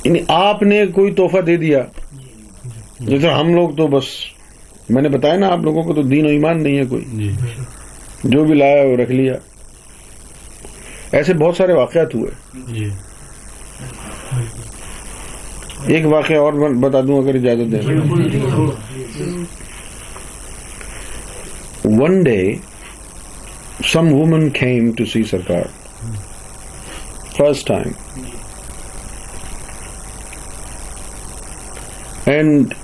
[0.05, 1.85] یعنی آپ نے کوئی تحفہ دے دیا
[3.01, 4.05] جیسے ہم لوگ تو بس
[4.89, 7.33] میں نے بتایا نا آپ لوگوں کو تو دین و ایمان نہیں ہے کوئی جی۔
[8.25, 9.35] جو بھی لایا وہ رکھ لیا
[11.13, 12.31] ایسے بہت سارے واقعات ہوئے
[12.69, 12.89] جی۔
[15.87, 17.81] ایک واقعہ اور بتا دوں اگر اجازت دے
[21.91, 22.41] one day
[23.85, 25.63] some woman came to see سرکار
[27.33, 27.93] first time
[32.27, 32.75] and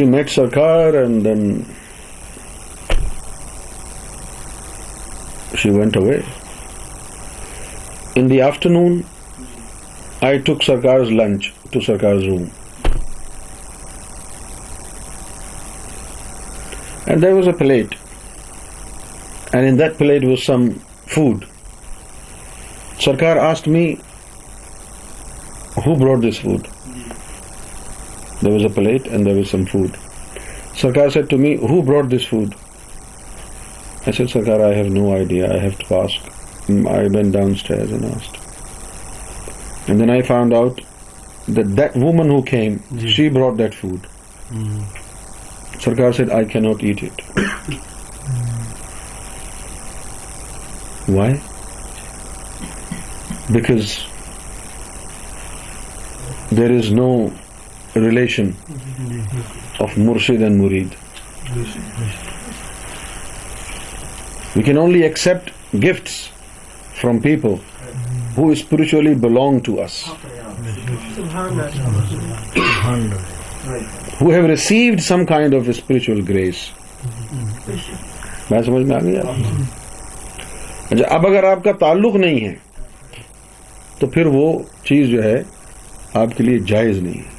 [0.00, 1.66] He makes a car, and then
[5.54, 6.24] she went away.
[8.16, 9.04] In the afternoon,
[10.22, 12.50] I took Sarkar's lunch to Sarkar's room.
[17.06, 17.94] And there was a plate,
[19.52, 20.76] and in that plate was some
[21.18, 21.46] food.
[22.96, 24.00] Sarkar asked me,
[25.84, 26.66] who brought this food?
[28.42, 29.92] There was a plate and there was some food.
[30.80, 32.54] Sarkar said to me, "Who brought this food?"
[34.06, 35.52] I said, "Sarkar, I have no idea.
[35.54, 36.30] I have to ask."
[36.68, 38.36] Mm, I went downstairs and asked.
[39.88, 40.80] And then I found out
[41.48, 42.80] that that woman who came,
[43.16, 44.06] she brought that food.
[44.50, 44.80] Hmm.
[45.84, 47.22] Sarkar said, "I cannot eat it."
[51.18, 51.28] Why?
[53.52, 53.98] Because
[56.58, 57.08] there is no
[57.96, 58.50] relation
[59.78, 60.94] of مرشید and مرید
[64.56, 65.50] we can only accept
[65.74, 66.12] gifts
[67.00, 67.54] from people
[68.36, 70.04] who spiritually belong to us
[74.22, 76.70] hold some kind of spiritual grace
[78.50, 79.22] میں سمجھ میں آ گیا
[80.90, 82.54] اچھا اب اگر آپ کا تعلق نہیں ہے
[83.98, 84.58] تو پھر وہ
[84.84, 85.42] چیز جو ہے
[86.14, 87.38] آپ کے لیے جائز نہیں ہے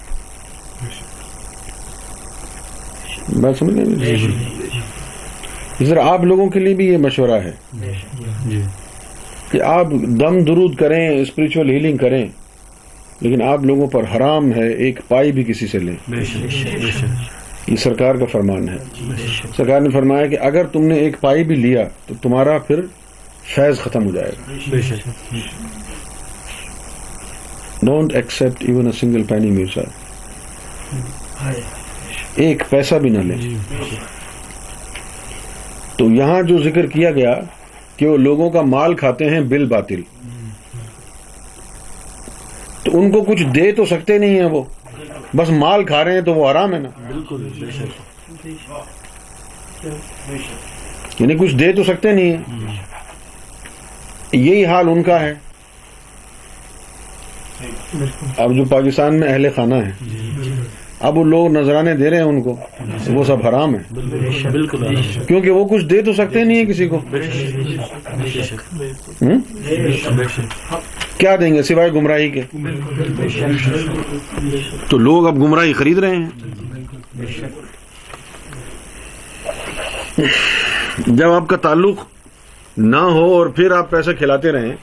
[3.30, 5.86] بات سمجھ میں جی۔
[5.86, 7.52] ذرا آپ لوگوں کے لیے بھی یہ مشورہ ہے
[8.48, 8.62] جی۔
[9.52, 12.26] کہ آپ دم درود کریں اسپرچل ہیلنگ کریں
[13.22, 15.96] لیکن آپ لوگوں پر حرام ہے ایک پائی بھی کسی سے لیں
[17.68, 18.78] یہ سرکار کا فرمان ہے
[18.96, 22.82] جی، سرکار نے فرمایا کہ اگر تم نے ایک پائی بھی لیا تو تمہارا پھر
[23.46, 25.38] فیض ختم ہو جائے گا
[27.82, 29.82] don't accept even a single penny میوزا
[32.36, 33.38] ایک پیسہ بھی نہ لیں
[35.98, 37.34] تو یہاں جو ذکر کیا گیا
[37.98, 40.02] کہ وہ لوگوں کا مال کھاتے ہیں بل باطل
[42.84, 44.64] تو ان کو کچھ دے تو سکتے نہیں ہیں وہ
[45.36, 47.48] بس مال کھا رہے ہیں تو وہ آرام ہے نا بالکل
[51.20, 52.78] یعنی کچھ دے تو سکتے نہیں ہیں
[54.34, 55.34] یہی حال ان کا ہے
[58.38, 59.92] اب جو پاکستان میں اہل خانہ ہے
[61.02, 62.56] اب وہ لوگ نظرانے دے رہے ہیں ان کو
[63.08, 64.50] وہ سب حرام ہے
[64.52, 64.96] بالکل
[65.28, 67.00] کیونکہ وہ کچھ دے تو سکتے نہیں ہیں کسی کو
[71.18, 72.42] کیا دیں گے سوائے گمراہی کے
[74.90, 76.30] تو لوگ اب گمراہی خرید رہے ہیں
[81.08, 82.06] جب آپ کا تعلق
[82.78, 84.74] نہ ہو اور پھر آپ پیسے کھلاتے رہیں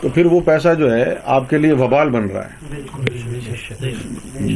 [0.02, 1.04] تو پھر وہ پیسہ جو ہے
[1.34, 3.92] آپ کے لیے وبال بن رہا ہے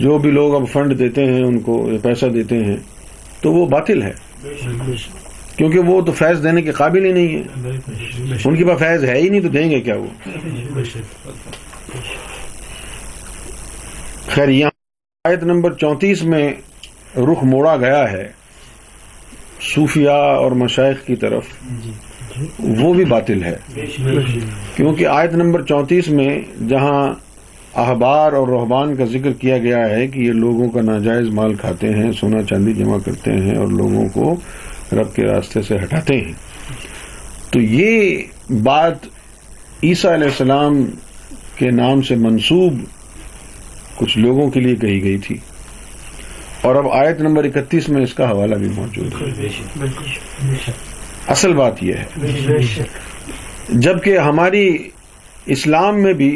[0.00, 2.77] جو بھی لوگ اب فنڈ دیتے ہیں ان کو پیسہ دیتے ہیں
[3.41, 4.13] تو وہ باطل ہے
[5.57, 8.39] کیونکہ وہ تو فیض دینے کے قابل ہی نہیں ہے
[8.45, 10.07] ان کے پاس فیض ہے ہی نہیں تو دیں گے کیا وہ
[14.27, 14.71] خیر یہاں
[15.25, 16.53] آیت نمبر چونتیس میں
[17.23, 18.29] رخ موڑا گیا ہے
[19.65, 21.49] صوفیاء اور مشائق کی طرف
[22.59, 23.57] وہ بھی باطل ہے
[24.77, 26.39] کیونکہ آیت نمبر چونتیس میں
[26.69, 27.13] جہاں
[27.77, 31.93] احبار اور رحبان کا ذکر کیا گیا ہے کہ یہ لوگوں کا ناجائز مال کھاتے
[31.95, 34.35] ہیں سونا چاندی جمع کرتے ہیں اور لوگوں کو
[34.93, 36.33] رب کے راستے سے ہٹاتے ہیں
[37.51, 39.07] تو یہ بات
[39.83, 40.85] عیسیٰ علیہ السلام
[41.57, 42.81] کے نام سے منسوب
[43.97, 45.37] کچھ لوگوں کے لیے کہی گئی تھی
[46.63, 50.73] اور اب آیت نمبر اکتیس میں اس کا حوالہ بھی موجود ہے
[51.29, 52.73] اصل بات یہ ہے
[53.69, 54.67] جبکہ ہماری
[55.47, 56.31] اسلام میں بھی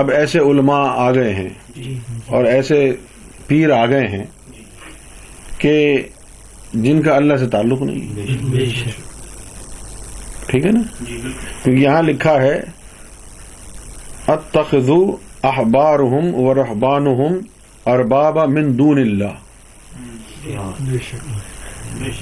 [0.00, 1.48] اب ایسے علماء آ گئے ہیں
[2.26, 2.80] اور ایسے
[3.46, 4.24] پیر آ گئے ہیں
[5.58, 5.76] کہ
[6.74, 8.96] جن کا اللہ سے تعلق نہیں
[10.48, 12.60] ٹھیک ہے نا کیونکہ یہاں لکھا ہے
[14.28, 15.00] اتخذو
[15.42, 17.38] احبار ہم و رحبان دون
[17.84, 19.36] اور بابا اللہ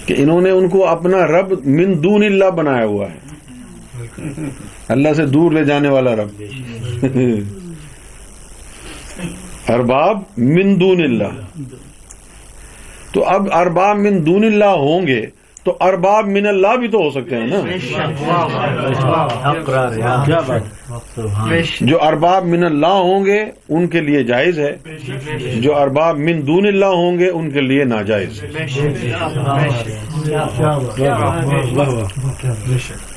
[0.06, 4.48] کہ انہوں نے ان کو اپنا رب من دون اللہ بنایا ہوا ہے
[4.88, 6.42] اللہ سے دور لے جانے والا رب
[9.68, 11.40] ارباب من دون اللہ
[13.12, 15.20] تو اب ارباب من دون اللہ ہوں گے
[15.64, 17.60] تو ارباب من اللہ بھی تو ہو سکتے ہیں نا
[21.82, 23.38] جو ارباب من اللہ ہوں گے
[23.68, 27.84] ان کے لیے جائز ہے جو ارباب من دون اللہ ہوں گے ان کے لیے
[27.84, 28.40] ناجائز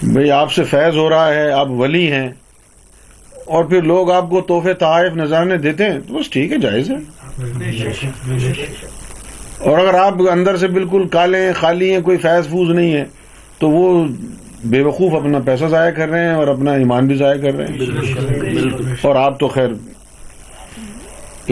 [0.04, 2.30] بھائی آپ سے فیض ہو رہا ہے آپ ولی ہیں
[3.48, 6.92] اور پھر لوگ آپ کو تحفے تحائف نظرے دیتے ہیں تو بس ٹھیک ہے جائز
[6.92, 6.98] ہے
[9.62, 13.04] اور اگر آپ اندر سے بالکل کالے ہیں خالی ہیں کوئی فیض فوز نہیں ہے
[13.60, 14.06] تو وہ
[14.64, 17.68] بے وقوف اپنا پیسہ ضائع کر رہے ہیں اور اپنا ایمان بھی ضائع کر رہے
[17.68, 19.70] ہیں اور آپ تو خیر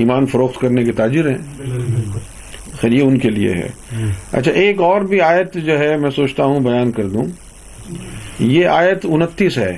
[0.00, 1.37] ایمان فروخت کرنے کے تاجر ہیں
[2.81, 6.43] خیر یہ ان کے لیے ہے اچھا ایک اور بھی آیت جو ہے میں سوچتا
[6.43, 7.23] ہوں بیان کر دوں
[8.39, 9.77] یہ آیت انتیس ہے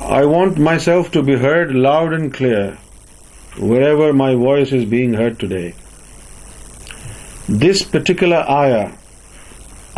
[0.00, 5.14] I want myself to be heard loud and clear ever my voice is being
[5.14, 5.70] heard today
[7.50, 8.84] this particular آیا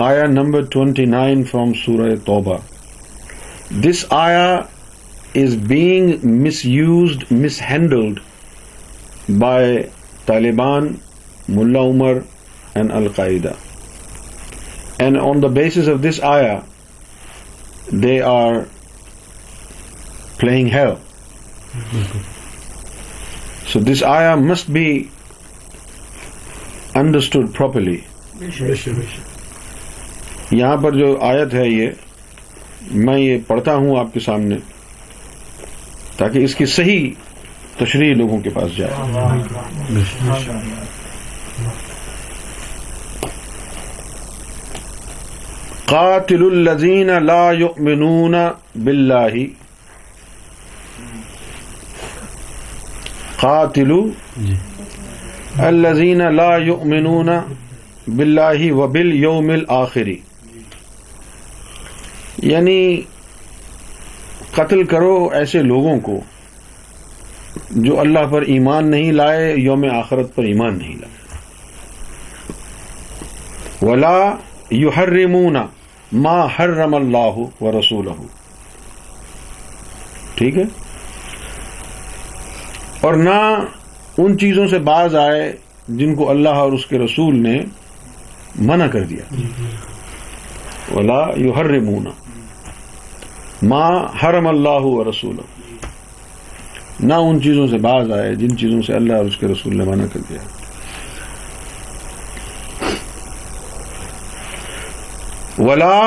[0.00, 2.57] آیا نمبر ٹوینٹی نائن فرام سورہ توبہ
[3.83, 4.47] دس آیا
[5.35, 8.20] is being misused mishandled
[9.39, 9.76] by
[10.24, 10.93] Taliban
[11.49, 12.18] Mullah Omar
[12.74, 13.53] and al-Qaeda
[14.99, 16.59] and on the basis of this آیا
[18.03, 18.61] they are
[20.37, 20.95] playing have
[23.72, 25.03] so this آیا must be
[26.95, 27.97] understood properly
[30.51, 31.91] یہاں پر جو آیت ہے یہ
[33.03, 34.57] میں یہ پڑھتا ہوں آپ کے سامنے
[36.16, 37.11] تاکہ اس کی صحیح
[37.78, 38.93] تشریح لوگوں کے پاس جائے
[45.87, 48.35] قاتل الزین لا یؤمنون
[48.76, 49.35] باللہ
[53.39, 53.93] قاتل
[54.39, 54.55] جی۔
[55.61, 57.28] الزین لا یؤمنون
[58.07, 60.16] باللہ و بل یوم آخری
[62.43, 63.01] یعنی
[64.53, 66.20] قتل کرو ایسے لوگوں کو
[67.70, 71.20] جو اللہ پر ایمان نہیں لائے یوم آخرت پر ایمان نہیں لائے
[73.83, 74.35] ولا
[74.70, 75.66] یو ہر رمونہ
[76.14, 78.09] ماں ہر رم اللہ و رسول
[80.35, 80.64] ٹھیک ہے
[83.01, 83.39] اور نہ
[84.18, 85.53] ان چیزوں سے باز آئے
[85.89, 87.61] جن کو اللہ اور اس کے رسول نے
[88.61, 89.24] منع کر دیا
[90.91, 92.11] ولا یو ہر رمونا
[93.62, 93.93] ماں
[94.22, 95.37] حرم اللہ رسول
[97.01, 99.85] نہ ان چیزوں سے باز آئے جن چیزوں سے اللہ اور اس کے رسول نے
[99.85, 100.41] منع کر دیا
[105.61, 106.07] ولا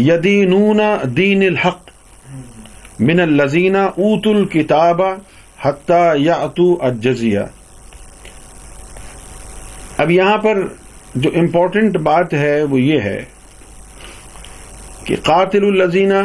[0.00, 0.80] یدینون
[1.16, 1.90] دین الحق
[3.00, 5.14] من الزینہ اوت الکتابہ
[5.60, 7.40] حتہ یا اتو اجزیہ
[9.98, 10.62] اب یہاں پر
[11.14, 13.24] جو امپورٹنٹ بات ہے وہ یہ ہے
[15.04, 16.22] کہ قاتل الزینہ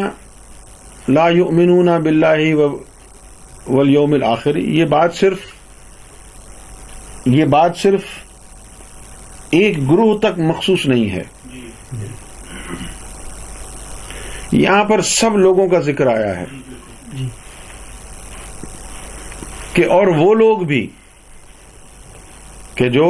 [1.09, 5.39] لا یؤمنون باللہ والیوم الاخر یہ بات صرف
[7.27, 8.03] یہ بات صرف
[9.51, 11.23] ایک گروہ تک مخصوص نہیں ہے
[11.45, 12.07] جی۔
[14.53, 16.45] یہاں پر سب لوگوں کا ذکر آیا ہے
[19.75, 20.85] کہ اور وہ لوگ بھی
[22.75, 23.09] کہ جو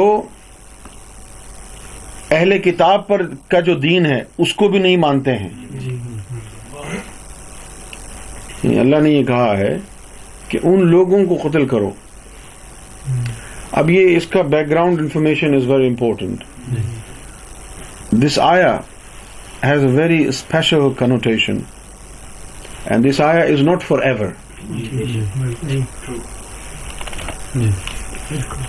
[2.30, 5.48] اہل کتاب پر کا جو دین ہے اس کو بھی نہیں مانتے ہیں
[5.72, 5.96] جی۔
[8.62, 9.76] یعنی اللہ نے یہ کہا ہے
[10.48, 11.90] کہ ان لوگوں کو قتل کرو
[13.72, 16.44] اب یہ اس کا background information is very important
[18.14, 18.76] this آیا
[19.64, 21.58] has a very special connotation
[22.86, 24.26] and this آیا is not for ever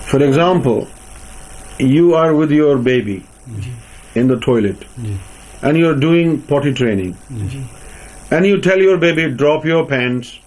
[0.12, 0.88] For example,
[1.80, 3.24] you are with your baby
[4.16, 4.78] in the toilet
[5.62, 7.16] and you're doing potty training
[8.32, 10.40] and you tell your baby, drop your pants.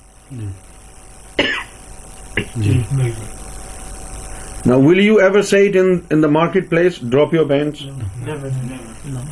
[4.67, 7.83] Now, will you ever say it in the marketplace, drop your pants?
[8.25, 9.09] Never, never.
[9.09, 9.23] No.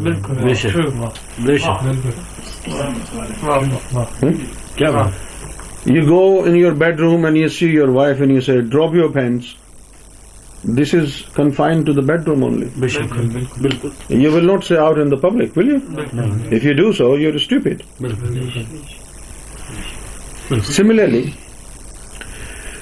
[4.78, 5.12] True.
[5.88, 9.10] You go in your bedroom and you see your wife and you say, drop your
[9.10, 9.56] pants.
[10.66, 12.68] This is confined to the bedroom only.
[14.10, 15.82] You will not say out in the public, will you?
[16.52, 17.86] If you do so, you are stupid.
[20.64, 21.34] Similarly,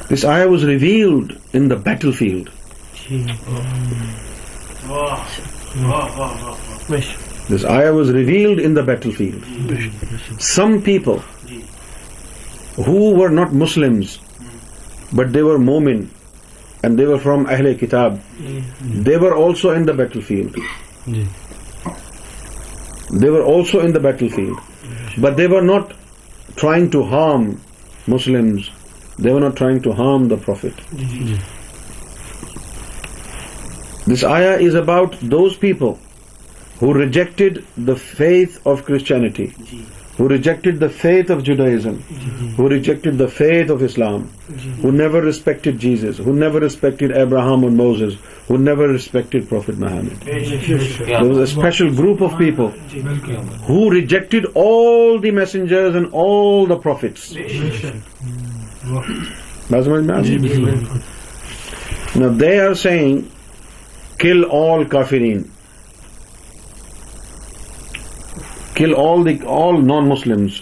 [0.10, 2.50] this ayah was revealed in the battlefield.
[10.40, 11.24] Some people
[12.76, 14.20] who were not Muslims,
[15.14, 16.08] but they were Mu'min,
[16.84, 18.22] and they were from Ahle Kitab.
[18.82, 20.56] They were also in the battlefield.
[23.12, 24.60] They were also in the battlefield,
[25.18, 25.94] but they were not
[26.56, 27.62] trying to harm
[28.08, 28.70] Muslims.
[29.18, 30.74] They were not trying to harm the Prophet.
[34.08, 35.98] This ayah is about those people
[36.80, 39.54] who rejected the faith of Christianity
[40.18, 42.00] who rejected the faith of Judaism,
[42.56, 44.30] who rejected the faith of Islam,
[44.82, 48.16] who never respected Jesus, who never respected Abraham or Moses,
[48.48, 50.18] who never respected Prophet Muhammad.
[50.22, 52.70] There was a special group of people
[52.70, 57.34] who rejected all the messengers and all the prophets.
[62.16, 63.30] Now they are saying,
[64.18, 65.50] kill all kafirin.
[68.76, 70.62] kill all non-Muslims.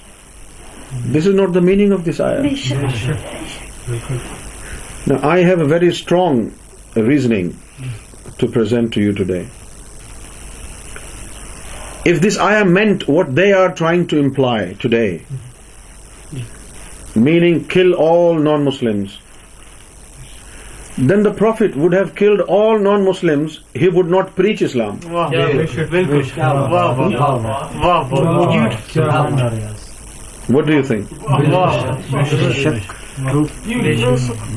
[1.06, 2.44] This is not the meaning of this ayah.
[5.08, 6.54] Now I have a very strong
[6.96, 7.60] reasoning
[8.38, 9.48] to present to you today.
[12.06, 15.26] If this ayah meant what they are trying to imply today,
[17.16, 19.18] meaning kill all non-Muslims,
[20.98, 25.00] then the Prophet would have killed all non-Muslims, he would not preach Islam.
[30.48, 31.08] What do you think?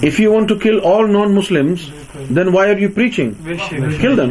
[0.02, 1.90] If you want to kill all non-Muslims,
[2.30, 3.34] then why are you preaching?
[4.00, 4.30] Kill them.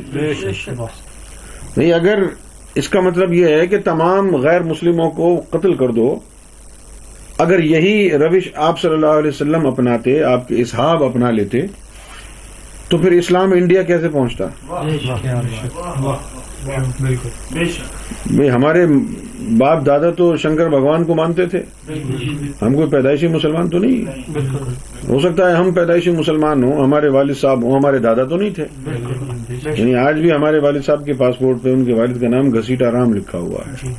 [1.76, 2.22] نہیں اگر
[2.74, 6.08] اس کا مطلب یہ ہے کہ تمام غیر مسلموں کو قتل کر دو
[7.38, 11.60] اگر یہی روش آپ صلی اللہ علیہ وسلم اپناتے آپ کے اصحاب اپنا لیتے
[12.88, 14.46] تو پھر اسلام انڈیا کیسے پہنچتا
[18.48, 18.84] ہمارے
[19.58, 21.62] باپ دادا تو شنکر بھگوان کو مانتے تھے
[22.62, 24.04] ہم کوئی پیدائشی مسلمان تو نہیں
[25.08, 28.50] ہو سکتا ہے ہم پیدائشی مسلمان ہوں ہمارے والد صاحب ہوں ہمارے دادا تو نہیں
[28.50, 28.66] تھے
[29.70, 32.90] یعنی آج بھی ہمارے والد صاحب کے پاسپورٹ پہ ان کے والد کا نام گھسیٹا
[32.90, 33.90] رام لکھا ہوا ہے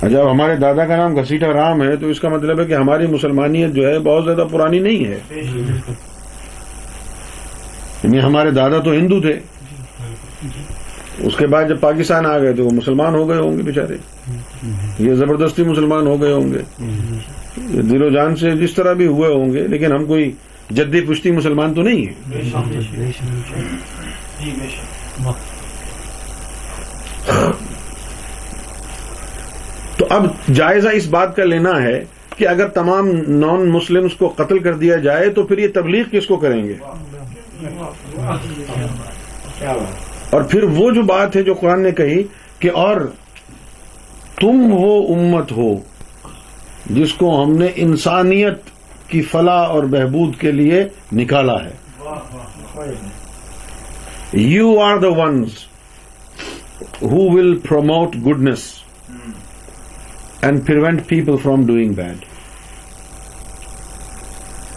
[0.00, 2.74] جب اچھا، ہمارے دادا کا نام گھسیٹا رام ہے تو اس کا مطلب ہے کہ
[2.74, 5.18] ہماری مسلمانیت جو ہے بہت زیادہ پرانی نہیں ہے
[8.02, 9.38] یعنی ہمارے دادا تو ہندو تھے
[11.20, 13.96] اس کے بعد جب پاکستان آ گئے تو وہ مسلمان ہو گئے ہوں گے بےچارے
[14.98, 19.32] یہ زبردستی مسلمان ہو گئے ہوں گے دل و جان سے جس طرح بھی ہوئے
[19.32, 20.30] ہوں گے لیکن ہم کوئی
[20.70, 24.52] جدی پشتی مسلمان تو نہیں ہے جی،
[29.96, 32.02] تو اب جائزہ اس بات کا لینا ہے
[32.36, 33.08] کہ اگر تمام
[33.30, 36.76] نان مسلم کو قتل کر دیا جائے تو پھر یہ تبلیغ کس کو کریں گے
[40.30, 42.22] اور پھر وہ جو بات ہے جو قرآن نے کہی
[42.58, 43.00] کہ اور
[44.40, 45.72] تم وہ امت ہو
[46.86, 48.70] جس کو ہم نے انسانیت
[49.08, 50.84] کی فلاح اور بہبود کے لیے
[51.12, 52.84] نکالا ہے
[54.32, 55.58] you are the ones
[57.02, 58.72] who will promote goodness
[60.42, 62.24] and prevent people from doing bed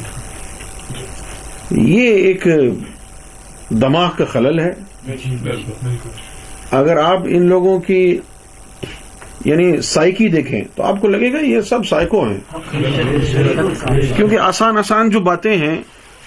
[1.71, 2.47] یہ ایک
[3.71, 4.73] دماغ کا خلل ہے
[6.71, 8.19] اگر آپ ان لوگوں کی
[9.45, 12.39] یعنی سائکی دیکھیں تو آپ کو لگے گا یہ سب سائیکو ہیں
[14.17, 15.77] کیونکہ آسان آسان جو باتیں ہیں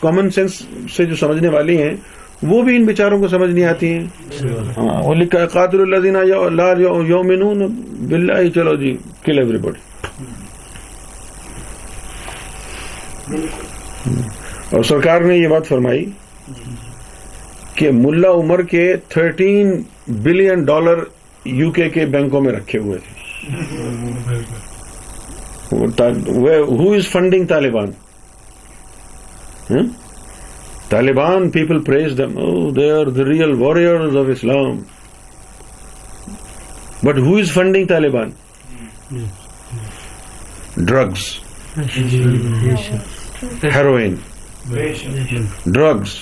[0.00, 0.62] کامن سینس
[0.96, 1.96] سے جو سمجھنے والی ہیں
[2.44, 4.06] وہ بھی ان بیچاروں کو سمجھ نہیں آتی ہیں
[4.78, 5.16] ہاں
[6.52, 6.86] لال
[8.08, 8.96] بلّہ ہی چلو جی
[9.24, 9.82] کل ایوری بڈی
[14.72, 16.06] اور سرکار نے یہ بات فرمائی
[17.76, 19.82] کہ ملا عمر کے thirteen
[20.24, 21.04] billion dollar
[21.46, 23.12] U K کے بینکوں میں رکھے ہوئے تھے
[25.72, 27.92] who is funding Taliban
[30.94, 32.36] Taliban people praise them.
[32.38, 34.86] Oh, they are the real warriors of Islam.
[37.02, 38.36] But who is funding Taliban?
[40.92, 41.40] Drugs.
[43.62, 44.22] Heroin.
[45.72, 46.23] Drugs.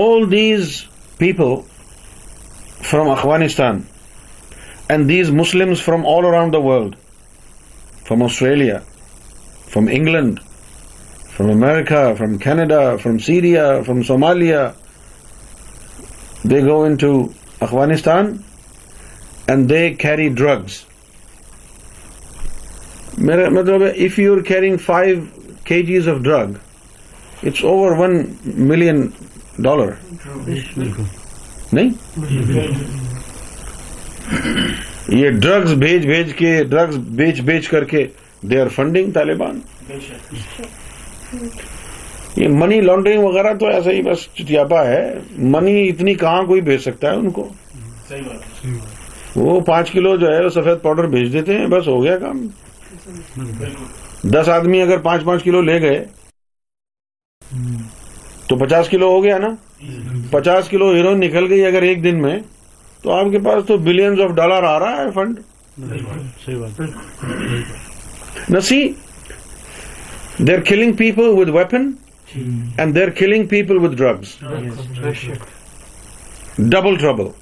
[0.00, 0.86] All these
[1.18, 1.62] people
[2.82, 3.86] from Afghanistan
[4.90, 6.96] and these Muslims from all around the world,
[8.04, 8.80] from Australia,
[9.74, 10.40] from England,
[11.36, 14.74] from America, from Canada, from Syria, from Somalia.
[16.44, 18.42] They go into Afghanistan
[19.46, 20.86] and they carry drugs.
[23.18, 25.18] If you're carrying 5
[25.64, 26.58] kgs of drug,
[27.42, 29.12] it's over 1 million
[29.68, 29.96] dollar.
[35.08, 38.06] یہ drugs بھیج بھیج کے drugs بیچ بیچ کر کے
[38.50, 39.60] they are funding Taliban
[42.36, 45.02] یہ money laundering وغیرہ تو ایسا ہی بس چٹیاپا ہے
[45.50, 47.48] منی اتنی کہاں کوئی بھیج سکتا ہے ان کو
[49.36, 52.46] وہ پانچ کلو جو ہے سفید پاؤڈر بھیج دیتے ہیں بس ہو گیا کام
[54.30, 56.04] دس آدمی اگر پانچ پانچ کلو لے گئے
[58.46, 59.48] تو پچاس کلو ہو گیا نا
[60.30, 62.38] پچاس کلو ہیروئن نکل گئی اگر ایک دن میں
[63.04, 65.38] تو آپ کے پاس تو بلینز آف ڈالر آ رہا ہے فنڈ
[68.50, 68.88] نسی
[70.38, 71.98] They're killing people with weapon
[72.32, 72.68] hmm.
[72.78, 74.38] and they're killing people with drugs.
[74.42, 74.50] Oh,
[76.68, 77.34] Double trouble.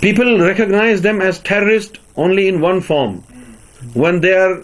[0.00, 3.22] People recognize them as terrorists only in one form:
[3.94, 4.63] when they are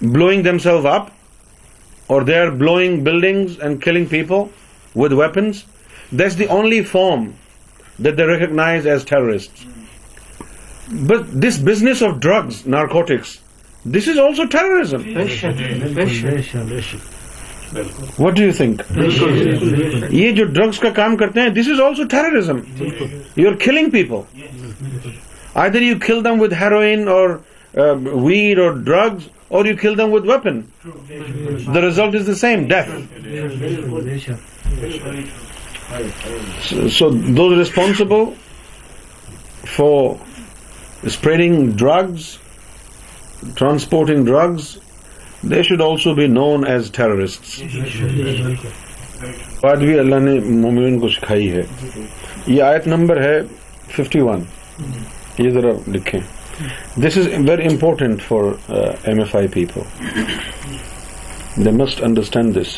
[0.00, 1.10] blowing themselves up,
[2.08, 4.50] or they are blowing buildings and killing people
[4.94, 5.64] with weapons.
[6.12, 7.34] That's the only form
[7.98, 9.66] that they recognize as terrorists.
[10.90, 13.36] But this business of drugs narcotics
[13.84, 15.02] this is also terrorism
[18.18, 18.82] what do you think
[20.10, 22.58] یہ جو drugs کا کام کرتے ہیں this is also terrorism
[23.36, 24.44] you are killing people
[25.54, 27.30] either you kill them with heroin or
[27.74, 30.60] weed or drugs or you kill them with weapon
[31.74, 32.90] the result is the same death
[36.90, 38.24] so those responsible
[39.66, 40.14] for
[41.04, 42.26] spreading drugs
[43.56, 44.76] transporting drugs
[45.42, 47.60] they should also be known as terrorist
[49.62, 51.62] بات بھی اللہ نے مومن کو سکھائی ہے
[52.46, 53.38] یہ آیت number ہے
[53.88, 54.42] ففٹی ون
[55.38, 56.20] یہ ذرا لکھیں
[56.96, 59.80] this is very important for M F I people
[61.56, 62.76] they must understand this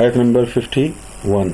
[0.00, 0.88] آیت نمبر ففٹی
[1.24, 1.50] ون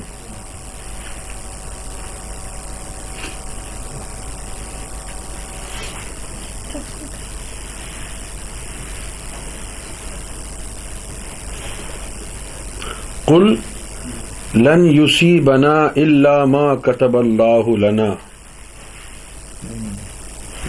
[13.33, 18.13] لن یوسی بنا اللہ ما کتب اللہ لنا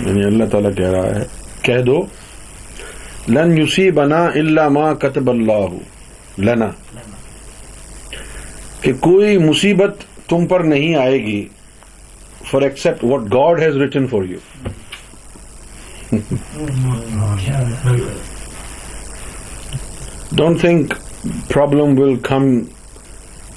[0.01, 1.25] یعنی اللہ تعالیٰ کہہ رہا ہے
[1.63, 2.01] کہہ دو
[3.29, 6.71] لن یوسی بنا اللہ ما کتب اللہ لنا
[8.81, 11.47] کہ کوئی مصیبت تم پر نہیں آئے گی
[12.51, 14.39] for except what God has written for you
[20.33, 20.95] don't think
[21.25, 22.59] problem will come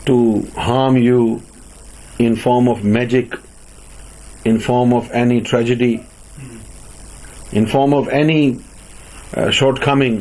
[0.04, 0.18] to
[0.58, 1.24] harm you
[2.20, 3.36] in form of magic
[4.46, 5.96] in form of any tragedy
[7.52, 8.52] in form of any
[9.52, 10.18] shortcoming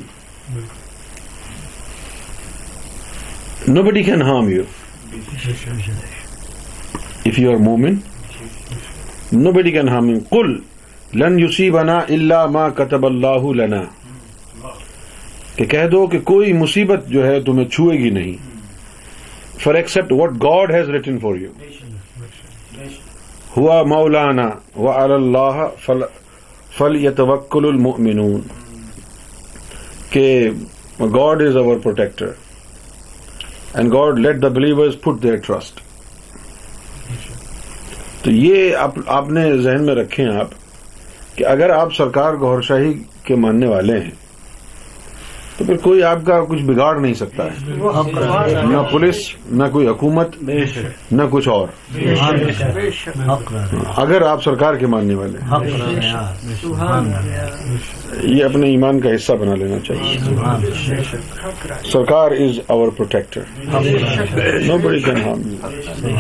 [3.68, 4.62] nobody can harm you
[7.26, 10.56] if you air movement nobody can harm you کل
[11.14, 13.82] لن you سی بنا اللہ ما کتب اللہ لنا
[15.56, 18.54] کہ کہہ دو کہ کوئی مصیبت جو ہے تمہیں چھوئے گی نہیں
[19.60, 21.50] for except what God has written for you
[23.56, 24.48] ہوا مولانا
[24.76, 26.02] و اللہ فل
[26.76, 28.40] فل یتوکل المؤمنون
[30.10, 30.26] کہ
[31.14, 32.30] God is over protector
[33.74, 35.80] and God let the believers put trust
[38.22, 38.76] تو یہ
[39.08, 40.50] آپ نے ذہن میں رکھے ہیں آپ
[41.36, 42.92] کہ اگر آپ سرکار گور شاہی
[43.24, 44.25] کے ماننے والے ہیں
[45.58, 49.16] تو پھر کوئی آپ کا کچھ بگاڑ نہیں سکتا ہے نہ پولیس
[49.50, 50.36] نہ کوئی حکومت
[51.10, 51.68] نہ کچھ اور
[53.96, 55.38] اگر آپ سرکار کے ماننے والے
[58.24, 60.18] یہ اپنے ایمان کا حصہ بنا لینا چاہیے
[61.92, 65.22] سرکار از آور پروٹیکٹر نو بڑی کن